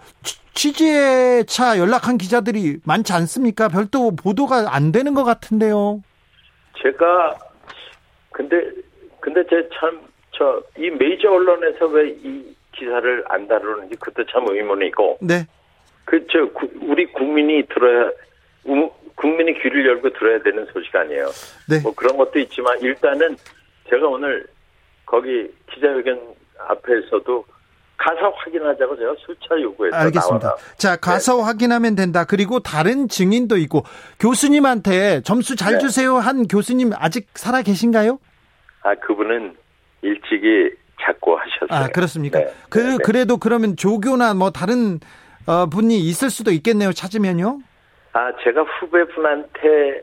[0.53, 3.67] 취재차 연락한 기자들이 많지 않습니까?
[3.69, 6.01] 별도 보도가 안 되는 것 같은데요.
[6.81, 7.35] 제가
[8.31, 8.57] 근데
[9.19, 10.01] 근데 제 참
[10.35, 15.19] 저 이 메이저 언론에서 왜 이 기사를 안 다루는지 그것도 참 의문이고.
[15.21, 15.45] 네.
[16.05, 16.49] 그저
[16.81, 18.09] 우리 국민이 들어야
[19.15, 21.27] 국민이 귀를 열고 들어야 되는 소식 아니에요.
[21.69, 21.79] 네.
[21.83, 23.37] 뭐 그런 것도 있지만 일단은
[23.89, 24.47] 제가 오늘
[25.05, 26.19] 거기 기자회견
[26.67, 27.45] 앞에서도
[27.97, 30.47] 가서 확인하자고 제가 수차 요구해서 알겠습니다.
[30.47, 30.61] 나와라.
[30.77, 31.43] 자, 가서 네.
[31.43, 32.25] 확인하면 된다.
[32.25, 33.83] 그리고 다른 증인도 있고
[34.19, 35.79] 교수님한테 점수 잘 네.
[35.79, 38.19] 주세요 한 교수님 아직 살아 계신가요?
[38.81, 39.55] 아, 그분은
[40.01, 41.85] 일찍이 잡고 하셨어요.
[41.85, 42.39] 아, 그렇습니까?
[42.39, 42.53] 네.
[42.69, 42.97] 그 네, 네.
[43.03, 44.99] 그래도 그러면 조교나 뭐 다른
[45.45, 46.91] 어, 분이 있을 수도 있겠네요.
[46.93, 47.59] 찾으면요.
[48.13, 50.01] 아, 제가 후배분한테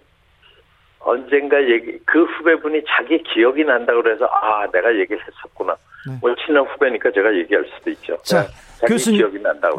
[1.01, 5.75] 언젠가 얘기, 그 후배분이 자기 기억이 난다 그래서, 아, 내가 얘기를 했었구나.
[6.07, 6.19] 네.
[6.21, 8.17] 뭐, 친한 후배니까 제가 얘기할 수도 있죠.
[8.23, 8.47] 자,
[8.81, 8.87] 네.
[8.87, 9.31] 교수님.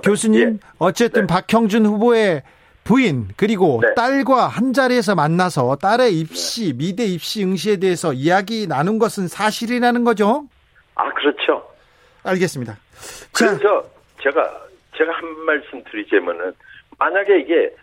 [0.04, 0.68] 교수님, 예.
[0.78, 1.28] 어쨌든 네.
[1.28, 2.44] 박형준 후보의
[2.84, 3.94] 부인, 그리고 네.
[3.96, 6.78] 딸과 한 자리에서 만나서 딸의 입시, 네.
[6.78, 10.46] 미대 입시 응시에 대해서 이야기 나눈 것은 사실이라는 거죠?
[10.96, 11.68] 아, 그렇죠.
[12.24, 12.78] 알겠습니다.
[13.32, 13.84] 그래서 자,
[14.24, 14.62] 제가,
[14.98, 16.54] 제가 한 말씀 드리자면은,
[17.00, 17.76] 만약에 이게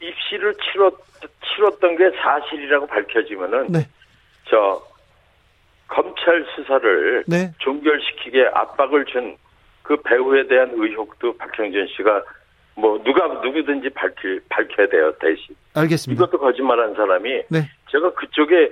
[0.00, 0.94] 입시를 치렀,
[1.42, 3.88] 치렀던 게 사실이라고 밝혀지면은 네.
[4.48, 4.82] 저
[5.88, 7.52] 검찰 수사를 네.
[7.58, 9.36] 종결시키게 압박을 준
[9.88, 12.22] 그 배우에 대한 의혹도 박형준 씨가
[12.74, 15.56] 뭐 누가 누구든지 밝힐 밝혀야 돼요 대신.
[15.72, 16.22] 알겠습니다.
[16.22, 17.70] 이것도 거짓말한 사람이 네.
[17.90, 18.70] 제가 그쪽에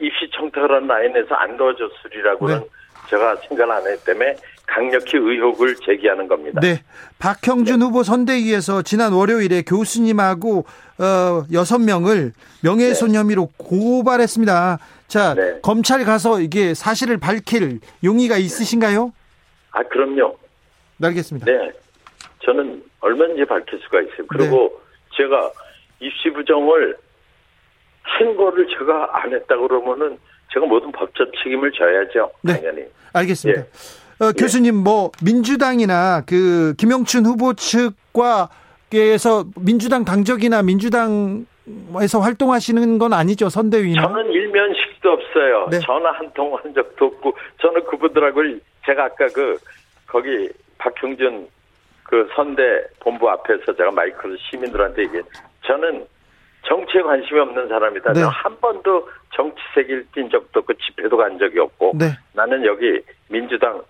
[0.00, 2.66] 입시 청탁을 한 라인에서 안 도와줬으리라고는 네.
[3.10, 6.60] 제가 생각 안 했기 때문에 강력히 의혹을 제기하는 겁니다.
[6.62, 6.82] 네.
[7.18, 7.84] 박형준 네.
[7.84, 10.64] 후보 선대위에서 지난 월요일에 교수님하고
[10.98, 12.32] 어, 6명을
[12.64, 13.18] 명예훼손 네.
[13.18, 14.78] 혐의로 고발했습니다.
[15.12, 15.58] 자, 네.
[15.60, 19.12] 검찰 가서 이게 사실을 밝힐 용의가 있으신가요?
[19.72, 20.38] 아, 그럼요.
[20.96, 21.44] 네, 알겠습니다.
[21.44, 21.70] 네.
[22.42, 24.26] 저는 얼마든지 밝힐 수가 있어요.
[24.26, 25.16] 그리고 네.
[25.18, 25.50] 제가
[26.00, 26.96] 입시 부정을
[28.00, 30.16] 한 거를 제가 안 했다 그러면은
[30.54, 32.30] 제가 모든 법적 책임을 져야죠.
[32.40, 32.54] 네.
[32.54, 32.84] 당연히.
[33.12, 33.60] 알겠습니다.
[33.60, 34.24] 예.
[34.24, 34.32] 어, 예.
[34.32, 38.48] 교수님 뭐 민주당이나 그 김영춘 후보 측과
[38.94, 44.02] 에서 민주당 당적이나 민주당에서 활동하시는 건 아니죠 선대위는?
[44.02, 45.68] 저는 일면 식도 없어요.
[45.70, 45.78] 네.
[45.80, 48.40] 전화 한 통 한 적도 없고 저는 그분들하고
[48.86, 49.58] 제가 아까 그
[50.06, 50.48] 거기
[50.78, 51.48] 박형준
[52.04, 52.62] 그 선대
[53.00, 55.22] 본부 앞에서 제가 마이크로 시민들한테 얘기해
[55.66, 56.06] 저는
[56.66, 58.12] 정치에 관심이 없는 사람이다.
[58.12, 58.22] 네.
[58.22, 62.06] 한 번도 정치색을 띈 적도 없고 집회도 간 적이 없고 네.
[62.34, 63.82] 나는 여기 민주당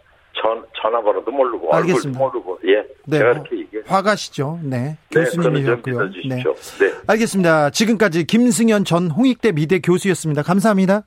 [0.42, 2.18] 전, 전화번호도 모르고 알겠습니다.
[2.18, 2.84] 모르고 예.
[3.06, 3.18] 네.
[3.18, 4.58] 제가 이렇게 얘기해 화가시죠.
[4.62, 6.10] 네, 네 교수님이었고요.
[6.28, 6.36] 네.
[6.36, 6.94] 네.
[7.06, 7.70] 알겠습니다.
[7.70, 10.42] 지금까지 김승현 전 홍익대 미대 교수였습니다.
[10.42, 11.04] 감사합니다.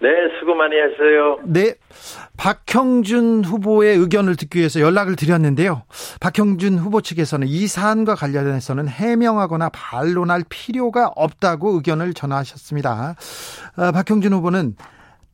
[0.00, 0.08] 네
[0.40, 1.38] 수고 많이 하세요.
[1.44, 1.74] 네.
[2.36, 5.84] 박형준 후보의 의견을 듣기 위해서 연락을 드렸는데요.
[6.20, 13.14] 박형준 후보 측에서는 이 사안과 관련해서는 해명하거나 반론할 필요가 없다고 의견을 전하셨습니다.
[13.76, 14.74] 어, 박형준 후보는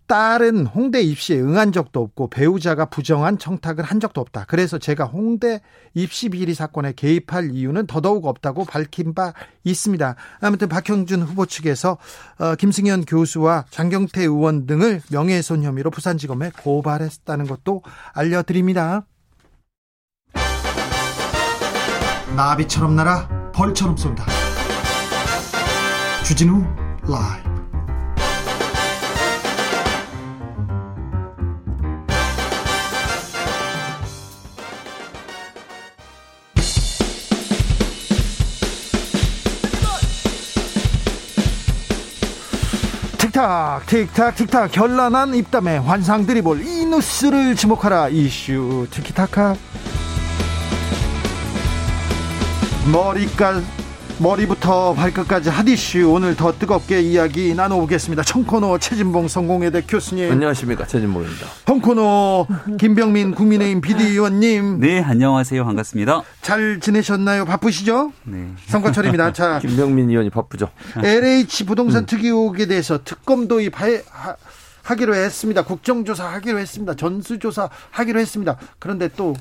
[0.09, 4.47] 딸은 홍대 입시에 응한 적도 없고 배우자가 부정한 청탁을 한 적도 없다.
[4.49, 5.61] 그래서 제가 홍대
[5.95, 9.35] 입시 비리 사건에 개입할 이유는 더더욱 없다고 밝힌 바
[9.65, 10.17] 있습니다.
[10.41, 11.99] 아무튼 박형준 후보 측에서
[12.39, 17.83] 어, 김승현 교수와 장경태 의원 등을 명예훼손 혐의로 부산지검에 고발했다는 것도
[18.15, 19.07] 알려드립니다.
[22.35, 24.25] 나비처럼 날아 벌처럼 쏜다.
[26.25, 26.65] 주진우
[27.03, 27.48] 라이브
[43.39, 44.73] 틱탁 틱탁 틱탁.
[44.73, 48.89] 결란한 입담에 환상들이 볼이 뉴스를 지목하라 이슈.
[48.91, 49.55] 티키타카.
[52.93, 53.63] 머리깔
[54.21, 58.25] 머리부터 발끝까지 핫이슈 오늘 더 뜨겁게 이야기 나눠보겠습니다.
[58.25, 60.33] 청코노 최진봉 성공회대 교수님.
[60.33, 61.47] 안녕하십니까 최진봉입니다.
[61.69, 62.47] 홍코노
[62.79, 64.81] 김병민 국민의힘 비대위원님.
[64.81, 66.23] 네 안녕하세요 반갑습니다.
[66.43, 67.45] 잘 지내셨나요?
[67.45, 68.13] 바쁘시죠?
[68.25, 68.49] 네.
[68.67, 69.33] 선거철입니다.
[69.35, 70.69] 자 김병민 의원이 바쁘죠.
[71.03, 72.07] LH 부동산 음.
[72.07, 73.87] 특이 의혹에 대해서 특검 도입 하,
[74.83, 75.63] 하기로 했습니다.
[75.63, 76.95] 국정조사 하기로 했습니다.
[76.95, 78.57] 전수조사 하기로 했습니다.
[78.81, 79.35] 그런데 또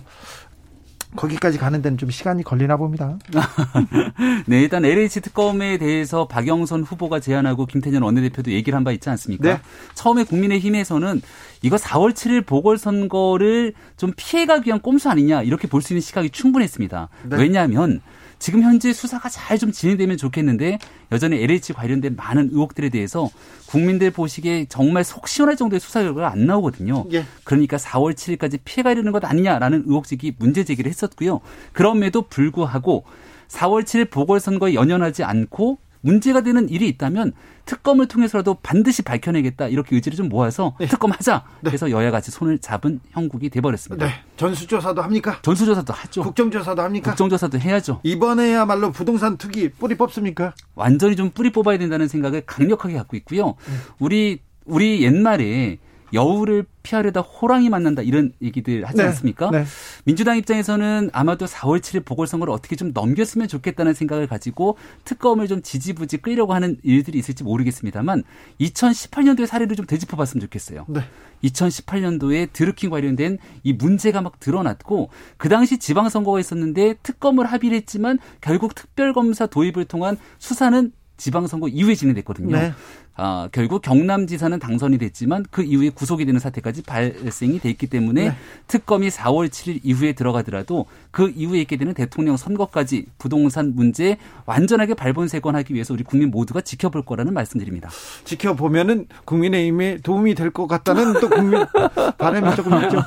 [1.16, 3.18] 거기까지 가는 데는 좀 시간이 걸리나 봅니다.
[4.46, 9.50] 네, 일단 LH 특검에 대해서 박영선 후보가 제안하고 김태년 원내대표도 얘기를 한 바 있지 않습니까?
[9.50, 9.60] 네.
[9.96, 11.22] 처음에 국민의힘에서는
[11.64, 17.10] 이거 4월 7일 보궐선거를 좀 피해가기 위한 꼼수 아니냐 이렇게 볼 수 있는 시각이 충분했습니다.
[17.24, 17.38] 네.
[17.38, 18.02] 왜냐하면
[18.40, 20.78] 지금 현재 수사가 잘 좀 진행되면 좋겠는데
[21.12, 23.28] 여전히 LH 관련된 많은 의혹들에 대해서
[23.66, 27.06] 국민들 보시기에 정말 속 시원할 정도의 수사 결과가 안 나오거든요.
[27.12, 27.26] 예.
[27.44, 31.42] 그러니까 4월 7일까지 피해가 이르는 것 아니냐라는 의혹직이 문제 제기를 했었고요.
[31.74, 33.06] 그럼에도 불구하고
[33.48, 37.34] 4월 7일 보궐선거에 연연하지 않고 문제가 되는 일이 있다면
[37.66, 40.88] 특검을 통해서라도 반드시 밝혀내겠다 이렇게 의지를 좀 모아서 네.
[40.88, 41.70] 특검하자 네.
[41.70, 44.06] 그래서 여야 같이 손을 잡은 형국이 돼버렸습니다.
[44.06, 44.14] 네.
[44.38, 45.40] 전수조사도 합니까?
[45.42, 46.22] 전수조사도 하죠.
[46.24, 47.12] 국정조사도 합니까?
[47.12, 48.00] 국정조사도 해야죠.
[48.04, 50.54] 이번에야말로 부동산 투기 뿌리 뽑습니까?
[50.76, 53.56] 완전히 좀 뿌리 뽑아야 된다는 생각을 강력하게 갖고 있고요.
[53.68, 53.82] 음.
[54.00, 55.78] 우리 우리 옛날에
[56.14, 59.04] 여우를 피하려다 호랑이 만난다 이런 얘기들 하지 네.
[59.04, 59.52] 않습니까?
[59.52, 59.66] 네.
[60.06, 66.18] 민주당 입장에서는 아마도 4월 7일 보궐선거를 어떻게 좀 넘겼으면 좋겠다는 생각을 가지고 특검을 좀 지지부지
[66.18, 68.24] 끌려고 하는 일들이 있을지 모르겠습니다만
[68.62, 70.86] 2018년도의 사례를 좀 되짚어봤으면 좋겠어요.
[70.88, 71.02] 네.
[71.44, 78.76] 2018년도에 드루킹 관련된 이 문제가 막 드러났고 그 당시 지방선거가 있었는데 특검을 합의를 했지만 결국
[78.76, 82.56] 특별검사 도입을 통한 수사는 지방선거 이후에 진행됐거든요.
[82.56, 82.74] 네.
[83.18, 88.36] 아, 결국 경남지사는 당선이 됐지만 그 이후에 구속이 되는 사태까지 발생이 돼 있기 때문에 네.
[88.68, 95.74] 특검이 4월 7일 이후에 들어가더라도 그 이후에 있게 되는 대통령 선거까지 부동산 문제 완전하게 발본색원하기
[95.74, 97.90] 위해서 우리 국민 모두가 지켜볼 거라는 말씀드립니다.
[98.24, 101.66] 지켜보면은 국민의힘에 도움이 될 것 같다는 또 국민
[102.18, 103.02] 바람이 조금 있죠.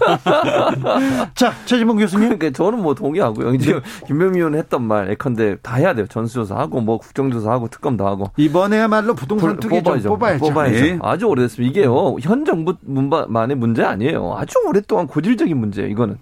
[1.35, 2.39] 자, 최진봉 교수님.
[2.39, 3.55] 그러니까 저는 뭐 동의하고요.
[3.55, 3.81] 이제 네.
[4.07, 6.07] 김명미 의원 했던 말 예컨대 다 해야 돼요.
[6.09, 8.31] 전수조사하고 뭐 국정조사하고 특검도 하고.
[8.37, 10.39] 이번에야말로 부동산 투기 좀 뽑아야죠.
[10.45, 10.85] 뽑아야죠.
[10.85, 10.99] 네.
[11.03, 11.71] 아주 오래됐습니다.
[11.71, 12.17] 이게요.
[12.21, 14.35] 현 정부만의 문제 아니에요.
[14.37, 15.91] 아주 오랫동안 고질적인 문제예요.
[15.91, 16.19] 이거는.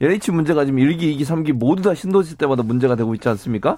[0.00, 3.76] LH 문제가 지금 1기, 2기, 3기 모두 다 신도시 때마다 문제가 되고 있지 않습니까?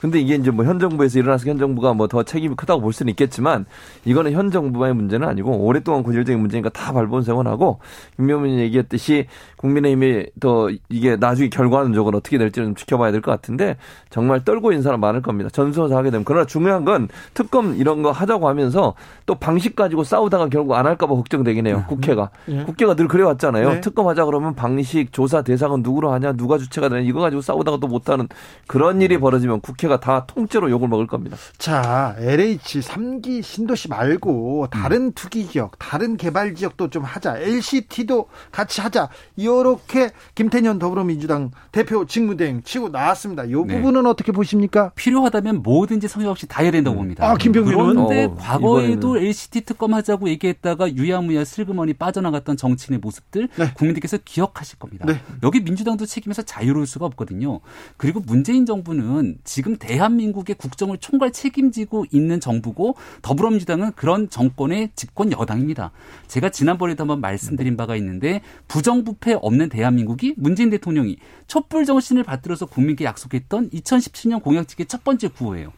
[0.00, 3.10] 근데 이게 이제 뭐 현 정부에서 일어나서 현 정부가 뭐 더 책임이 크다고 볼 수는
[3.10, 3.66] 있겠지만
[4.04, 7.78] 이거는 현 정부만의 문제는 아니고 오랫동안 고질적인 문제니까 다 발본색원하고
[8.16, 9.26] 김명민이 얘기했듯이
[9.62, 13.76] 국민의힘이 더 이게 나중에 결과는 적은 어떻게 될지는 좀 지켜봐야 될 것 같은데
[14.10, 15.48] 정말 떨고 있는 사람 많을 겁니다.
[15.50, 18.94] 전수조사 하게 되면 그러나 중요한 건 특검 이런 거 하자고 하면서
[19.26, 21.76] 또 방식 가지고 싸우다가 결국 안 할까봐 걱정되긴 해요.
[21.78, 21.84] 네.
[21.88, 22.64] 국회가 네.
[22.64, 23.68] 국회가 늘 그래왔잖아요.
[23.74, 23.80] 네.
[23.80, 27.86] 특검 하자 그러면 방식 조사 대상은 누구로 하냐 누가 주체가 되냐 이거 가지고 싸우다가 또
[27.86, 28.28] 못하는
[28.66, 31.36] 그런 일이 벌어지면 국회가 다 통째로 욕을 먹을 겁니다.
[31.58, 35.12] 자, LH 3기 신도시 말고 다른 음.
[35.14, 37.38] 투기 지역, 다른 개발 지역도 좀 하자.
[37.38, 39.08] LCT도 같이 하자.
[39.36, 43.44] 이 렇게 김태년 더불어민주당 대표 직무대행 치고 나왔습니다.
[43.44, 43.76] 이 네.
[43.76, 44.92] 부분은 어떻게 보십니까?
[44.94, 46.98] 필요하다면 뭐든지 성의 없이 다 해야 된다고 음.
[46.98, 47.28] 봅니다.
[47.28, 49.26] 아, 김병민은 그런데 어, 과거에도 이번에는.
[49.26, 53.72] LCT 특검 하자고 얘기했다가 유야무야 슬그머니 빠져나갔던 정치인의 모습들 네.
[53.74, 55.06] 국민들께서 기억하실 겁니다.
[55.06, 55.20] 네.
[55.42, 57.60] 여기 민주당도 책임에서 자유로울 수가 없거든요.
[57.96, 65.90] 그리고 문재인 정부는 지금 대한민국의 국정을 총괄 책임지고 있는 정부고 더불어민주당은 그런 정권의 집권 여당입니다.
[66.28, 73.04] 제가 지난번에도 한번 말씀드린 바가 있는데 부정부패 없는 대한민국이 문재인 대통령이 촛불 정신을 받들어서 국민께
[73.04, 75.72] 약속했던 2017년 공약직의 첫 번째 구호예요.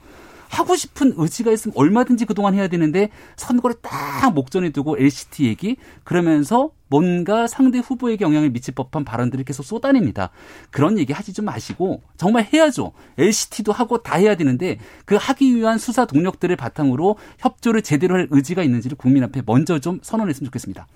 [0.55, 6.71] 하고 싶은 의지가 있으면 얼마든지 그동안 해야 되는데 선거를 딱 목전에 두고 LCT 얘기 그러면서
[6.89, 10.31] 뭔가 상대 후보에게 영향을 미칠 법한 발언들을 계속 쏟아냅니다.
[10.71, 12.93] 그런 얘기 하지 좀 마시고 정말 해야죠.
[13.19, 18.63] LCT도 하고 다 해야 되는데 그 하기 위한 수사 동력들을 바탕으로 협조를 제대로 할 의지가
[18.63, 20.87] 있는지를 국민 앞에 먼저 좀 선언했으면 좋겠습니다.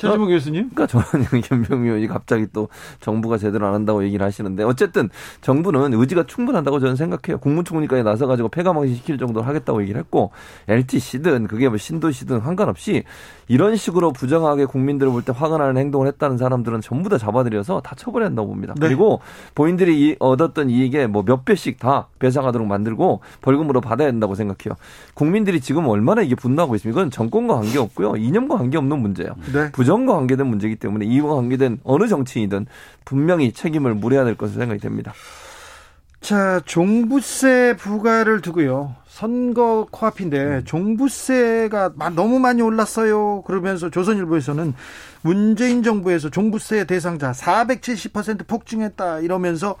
[0.00, 0.70] 최지문 교수님?
[0.74, 2.68] 그러니까 저는 김병미 의원이 갑자기 또
[3.00, 5.08] 정부가 제대로 안 한다고 얘기를 하시는데 어쨌든
[5.40, 7.38] 정부는 의지가 충분한다고 저는 생각해요.
[7.38, 10.30] 국무총리까지 나서가지고 폐가망신 시킬 정도로 하겠다고 얘기를 했고
[10.68, 13.04] LTC든 그게 뭐 신도시든 상관없이
[13.48, 17.94] 이런 식으로 부정하게 국민들을 볼 때 화가 나는 행동을 했다는 사람들은 전부 다 잡아들여서 다
[17.94, 18.72] 처벌해야 한다고 봅니다.
[18.78, 18.86] 네.
[18.86, 19.20] 그리고
[19.54, 24.76] 본인들이 얻었던 이익에 뭐 몇 배씩 다 배상하도록 만들고 벌금으로 받아야 된다고 생각해요.
[25.14, 27.00] 국민들이 지금 얼마나 이게 분노하고 있습니까?
[27.02, 28.16] 이건 정권과 관계없고요.
[28.16, 29.34] 이념과 관계없는 문제예요.
[29.52, 29.70] 네.
[29.72, 32.66] 부정 과 관계된 문제이기 때문에 이와 관계된 어느 정치인이든
[33.04, 35.12] 분명히 책임을 물어야 될 것으로 생각이 됩니다.
[36.20, 38.94] 자, 종부세 부과를 두고요.
[39.20, 43.42] 선거 코앞인데 종부세가 너무 많이 올랐어요.
[43.42, 44.72] 그러면서 조선일보에서는
[45.22, 49.76] 문재인 정부에서 종부세 대상자 470% 폭증했다 이러면서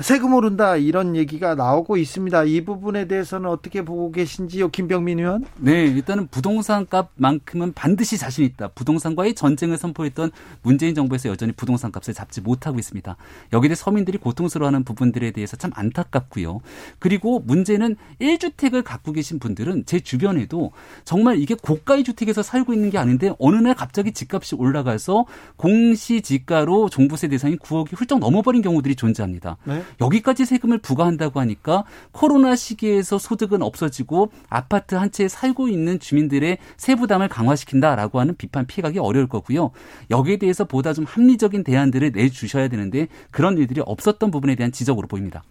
[0.00, 2.44] 세금 오른다 이런 얘기가 나오고 있습니다.
[2.44, 5.44] 이 부분에 대해서는 어떻게 보고 계신지요, 김병민 의원?
[5.56, 8.68] 네, 일단은 부동산 값만큼은 반드시 자신 있다.
[8.68, 10.30] 부동산과의 전쟁을 선포했던
[10.62, 13.16] 문재인 정부에서 여전히 부동산 값을 잡지 못하고 있습니다.
[13.52, 16.60] 여기에 서민들이 고통스러워하는 부분들에 대해서 참 안타깝고요.
[17.00, 20.72] 그리고 문제는 1주택 을 갖고 계신 분들은 제 주변에도
[21.04, 26.88] 정말 이게 고가의 주택에서 살고 있는 게 아닌데 어느 날 갑자기 집값이 올라 올라가서 공시지가로
[26.88, 29.56] 종부세 대상이 9억이 훌쩍 넘어버린 경우들이 존재합니다.
[29.64, 29.82] 네?
[30.00, 37.28] 여기까지 세금을 부과한다고 하니까 코로나 시기에서 소득은 없어지고 아파트 한 채에 살고 있는 주민들의 세부담을
[37.28, 39.70] 강화시킨다라고 하는 비판 피해가기 어려울 거고요.
[40.10, 45.42] 여기에 대해서 보다 좀 합리적인 대안들을 내주셔야 되는데 그런 일들이 없었던 부분에 대한 지적으로 보입니다.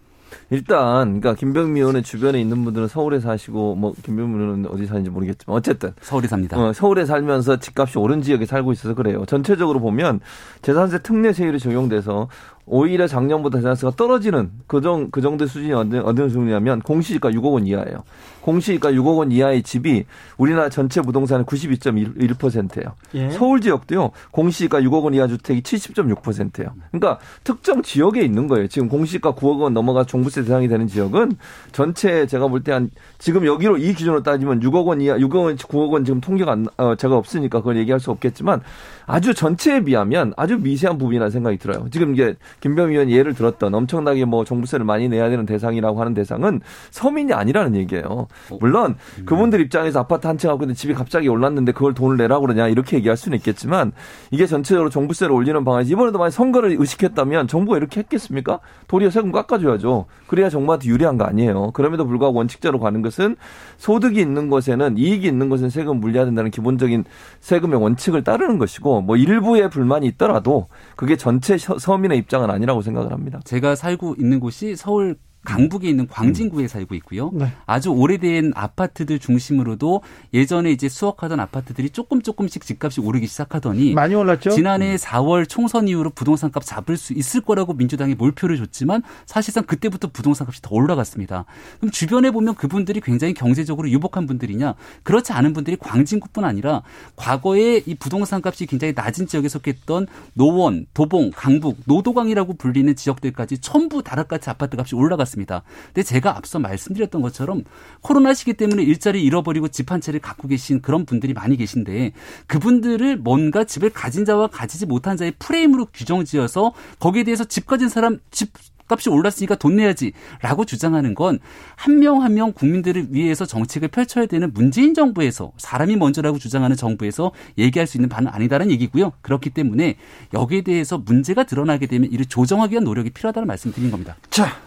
[0.50, 5.58] 일단 그러니까 김병미 의원의 주변에 있는 분들은 서울에 사시고 뭐 김병미 의원은 어디 사는지 모르겠지만
[5.58, 6.58] 어쨌든 서울에 삽니다.
[6.58, 9.26] 어, 서울에 살면서 집값이 오른 지역에 살고 있어서 그래요.
[9.26, 10.20] 전체적으로 보면
[10.62, 12.28] 재산세 특례 세율이 적용돼서
[12.68, 17.68] 오히려 작년보다 재산세가 떨어지는 그, 정, 그 정도 수준이 어느, 어느 수준이냐면 공시지가 6억 원
[17.68, 18.04] 이하예요.
[18.42, 20.06] 공시지가 6억 원 이하의 집이
[20.38, 22.94] 우리나라 전체 부동산의 92.1%예요.
[23.16, 23.30] 예.
[23.32, 24.12] 서울 지역도요.
[24.32, 26.70] 공시지가 6억 원 이하 주택이 70.6%예요.
[26.92, 28.68] 그러니까 특정 지역에 있는 거예요.
[28.68, 31.38] 지금 공시지가 9억 원 넘어가 종부세 대상이 되는 지역은
[31.72, 32.90] 전체 제가 볼 때 한
[33.20, 36.66] 지금 여기로 이 기준으로 따지면 6억 원 이하, 6억 원, 9억 원 지금 통계가 안,
[36.78, 38.62] 어, 제가 없으니까 그걸 얘기할 수 없겠지만
[39.06, 41.88] 아주 전체에 비하면 아주 미세한 부분이라는 생각이 들어요.
[41.92, 46.62] 지금 이게 김병 의원 예를 들었던 엄청나게 뭐 종부세를 많이 내야 되는 대상이라고 하는 대상은
[46.92, 48.28] 서민이 아니라는 얘기예요.
[48.60, 48.96] 물론
[49.26, 52.98] 그분들 입장에서 아파트 한 채 갖고 있는데 집이 갑자기 올랐는데 그걸 돈을 내라고 그러냐 이렇게
[52.98, 53.94] 얘기할 수는 있겠지만
[54.32, 58.60] 이게 전체적으로 종부세를 올리는 방안이 이번에도 만약 선거를 의식했다면 정부가 이렇게 했겠습니까?
[58.88, 60.06] 도리어 세금 깎아줘야죠.
[60.28, 61.72] 그래야 정부한테 유리한 거 아니에요.
[61.72, 63.36] 그럼에도 불구하고 원칙대로 가는 것은
[63.78, 67.04] 소득이 있는 곳에는 이익이 있는 곳은 세금 물려야 된다는 기본적인
[67.40, 73.40] 세금의 원칙을 따르는 것이고 뭐 일부의 불만이 있더라도 그게 전체 서민의 입장은 아니라고 생각을 합니다.
[73.44, 75.16] 제가 살고 있는 곳이 서울
[75.46, 77.32] 강북에 있는 광진구에 살고 있고요.
[77.34, 77.52] 네.
[77.66, 80.02] 아주 오래된 아파트들 중심으로도
[80.34, 84.50] 예전에 이제 수억하던 아파트들이 조금 조금씩 집값이 오르기 시작하더니 많이 올랐죠.
[84.50, 90.10] 지난해 4월 총선 이후로 부동산 값 잡을 수 있을 거라고 민주당이 몰표를 줬지만 사실상 그때부터
[90.12, 91.46] 부동산 값이 더 올라갔습니다.
[91.80, 94.76] 그럼 주변에 보면 그분들이 굉장히 경제적으로 유복한 분들이냐?
[95.04, 96.82] 그렇지 않은 분들이 광진구뿐 아니라
[97.16, 104.02] 과거에 이 부동산 값이 굉장히 낮은 지역에 속했던 노원, 도봉, 강북, 노도강이라고 불리는 지역들까지 전부
[104.02, 105.35] 다락같이 아파트 값이 올라갔습니다.
[105.36, 105.64] 있습니다.
[105.88, 107.64] 근데 제가 앞서 말씀드렸던 것처럼
[108.02, 112.14] 코로나 시기 때문에 일자리 잃어버리고 집 한 채를 갖고 계신 그런 분들이 많이 계신데
[112.48, 118.20] 그분들을 뭔가 집을 가진 자와 가지지 못한 자의 프레임으로 규정지어서 거기에 대해서 집 가진 사람
[118.32, 118.52] 집
[118.88, 121.40] 값이 올랐으니까 돈 내야지라고 주장하는 건
[121.76, 127.32] 한 명 한 명 국민들을 위해서 정책을 펼쳐야 되는 문재인 정부에서 사람이 먼저라고 주장하는 정부에서
[127.60, 129.14] 얘기할 수 있는 바는 아니다라는 얘기고요.
[129.22, 129.98] 그렇기 때문에
[130.34, 134.16] 여기에 대해서 문제가 드러나게 되면 이를 조정하기 위한 노력이 필요하다는 말씀드린 겁니다.
[134.32, 134.58] 자,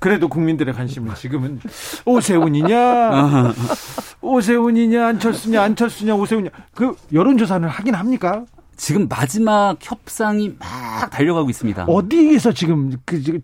[0.00, 1.60] 그래도 국민들의 관심은 지금은
[2.06, 3.52] 오세훈이냐,
[4.22, 6.50] 오세훈이냐, 안철수냐, 안철수냐, 오세훈이냐.
[6.74, 8.44] 그 여론조사는 하긴 합니까?
[8.76, 11.84] 지금 마지막 협상이 막 달려가고 있습니다.
[11.84, 13.40] 어디에서 지금 그 지금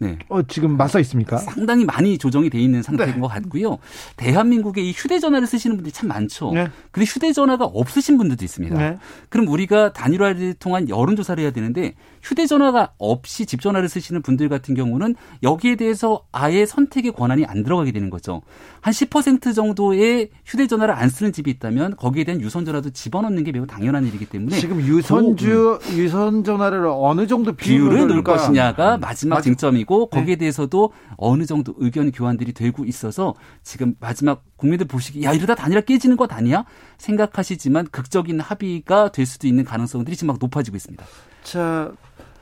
[0.00, 0.18] 네.
[0.30, 1.36] 어, 지금 맞서 있습니까?
[1.36, 3.20] 상당히 많이 조정이 돼 있는 상태인 네.
[3.20, 3.76] 것 같고요.
[4.16, 6.52] 대한민국에 이 휴대전화를 쓰시는 분들이 참 많죠.
[6.52, 6.68] 네.
[6.90, 8.78] 근데 휴대전화가 없으신 분들도 있습니다.
[8.78, 8.98] 네.
[9.28, 15.76] 그럼 우리가 단일화를 통한 여론조사를 해야 되는데 휴대전화가 없이 집전화를 쓰시는 분들 같은 경우는 여기에
[15.76, 18.40] 대해서 아예 선택의 권한이 안 들어가게 되는 거죠.
[18.80, 24.06] 한 10% 정도의 휴대전화를 안 쓰는 집이 있다면 거기에 대한 유선전화도 집어넣는 게 매우 당연한
[24.06, 25.96] 일이기 때문에 지금 유선주 음.
[25.96, 29.42] 유선전화를 어느 정도 비율을 넣을 것이냐가 마지막 맞...
[29.42, 30.18] 쟁점이고 네.
[30.18, 35.82] 거기에 대해서도 어느 정도 의견 교환들이 되고 있어서 지금 마지막 국민들 보시기 야 이러다 단일화
[35.82, 36.64] 깨지는 것 아니야
[36.98, 41.04] 생각하시지만 극적인 합의가 될 수도 있는 가능성들이 지금 막 높아지고 있습니다.
[41.42, 41.92] 자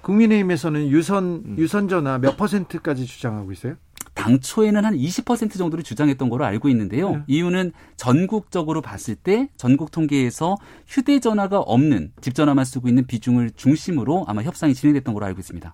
[0.03, 1.57] 국민의힘에서는 유선 음.
[1.59, 3.75] 유선 전화 몇 퍼센트까지 주장하고 있어요?
[4.19, 7.11] 당초에는 한 20% 정도를 주장했던 걸로 알고 있는데요.
[7.13, 7.23] 네.
[7.29, 10.57] 이유는 전국적으로 봤을 때 전국 통계에서
[10.89, 15.73] 휴대전화가 없는 집전화만 쓰고 있는 비중을 중심으로 아마 협상이 진행됐던 걸로 알고 있습니다.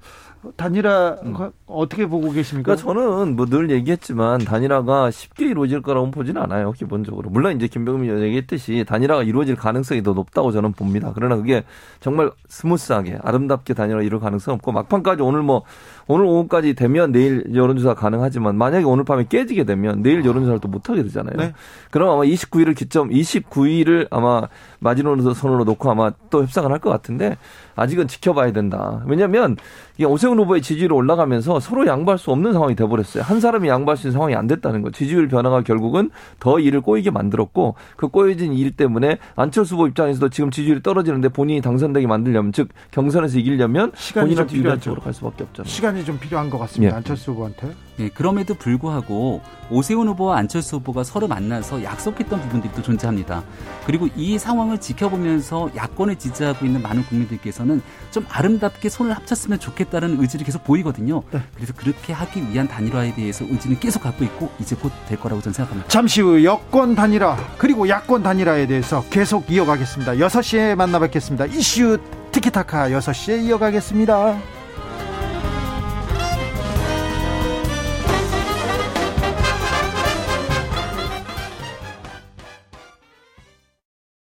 [0.57, 1.35] 단일화 음.
[1.67, 2.77] 어떻게 보고 계십니까?
[2.77, 6.73] 그러니까 저는 뭐 늘 얘기했지만 단일화가 쉽게 이루어질 거라고 보지는 않아요.
[6.73, 7.31] 기본적으로.
[7.31, 11.13] 물론 이제 김병민 의원이 얘기했듯이 단일화가 이루어질 가능성이 더 높다고 저는 봅니다.
[11.15, 11.63] 그러나 그게
[12.01, 15.63] 정말 스무스하게 아름답게 단일화 이룰 가능성은 없고 막판까지 오늘 뭐
[16.07, 20.67] 오늘 오후까지 되면 내일 여론조사 가능하지 하지만 만약에 오늘 밤에 깨지게 되면 내일 여론조사를 또
[20.67, 21.37] 못하게 되잖아요.
[21.37, 21.53] 네.
[21.93, 24.49] 그럼 아마 29일을 기점 29일을 아마
[24.81, 27.37] 마지노선으로 놓고 아마 또 협상을 할 것 같은데
[27.77, 29.03] 아직은 지켜봐야 된다.
[29.07, 29.57] 왜냐하면
[30.05, 33.23] 오세훈 후보의 지지율이 올라가면서 서로 양보할 수 없는 상황이 돼버렸어요.
[33.23, 34.91] 한 사람이 양보할 수 있는 상황이 안 됐다는 거.
[34.91, 40.51] 지지율 변화가 결국은 더 일을 꼬이게 만들었고 그 꼬여진 일 때문에 안철수 후보 입장에서도 지금
[40.51, 45.69] 지지율이 떨어지는데 본인이 당선되게 만들려면 즉 경선에서 이기려면 시간이 좀 필요한 쪽으로 갈 수밖에 없잖아요.
[45.71, 46.93] 시간 이 좀 필요한 것 같습니다.
[46.95, 46.97] 예.
[46.97, 47.75] 안철수 후보한테.
[47.97, 49.41] 네, 그럼에도 불구하고
[49.71, 53.45] 오세훈 후보와 안철수 후보가 서로 만나서 약속했던 부분들도 존재합니다.
[53.87, 57.81] 그리고 이 상황을 지켜보면서 야권을 지지하고 있는 많은 국민들께서는
[58.11, 61.23] 좀 아름답게 손을 합쳤으면 좋겠다는 의지를 계속 보이거든요.
[61.31, 61.41] 네.
[61.55, 65.55] 그래서 그렇게 하기 위한 단일화에 대해서 의지는 계속 갖고 있고 이제 곧 될 거라고 저는
[65.55, 65.89] 생각합니다.
[65.89, 70.15] 잠시 후 여권 단일화 그리고 야권 단일화에 대해서 계속 이어가겠습니다.
[70.15, 71.45] 6시에 만나 뵙겠습니다.
[71.47, 71.99] 이슈
[72.33, 74.37] 티키타카 6시에 이어가겠습니다.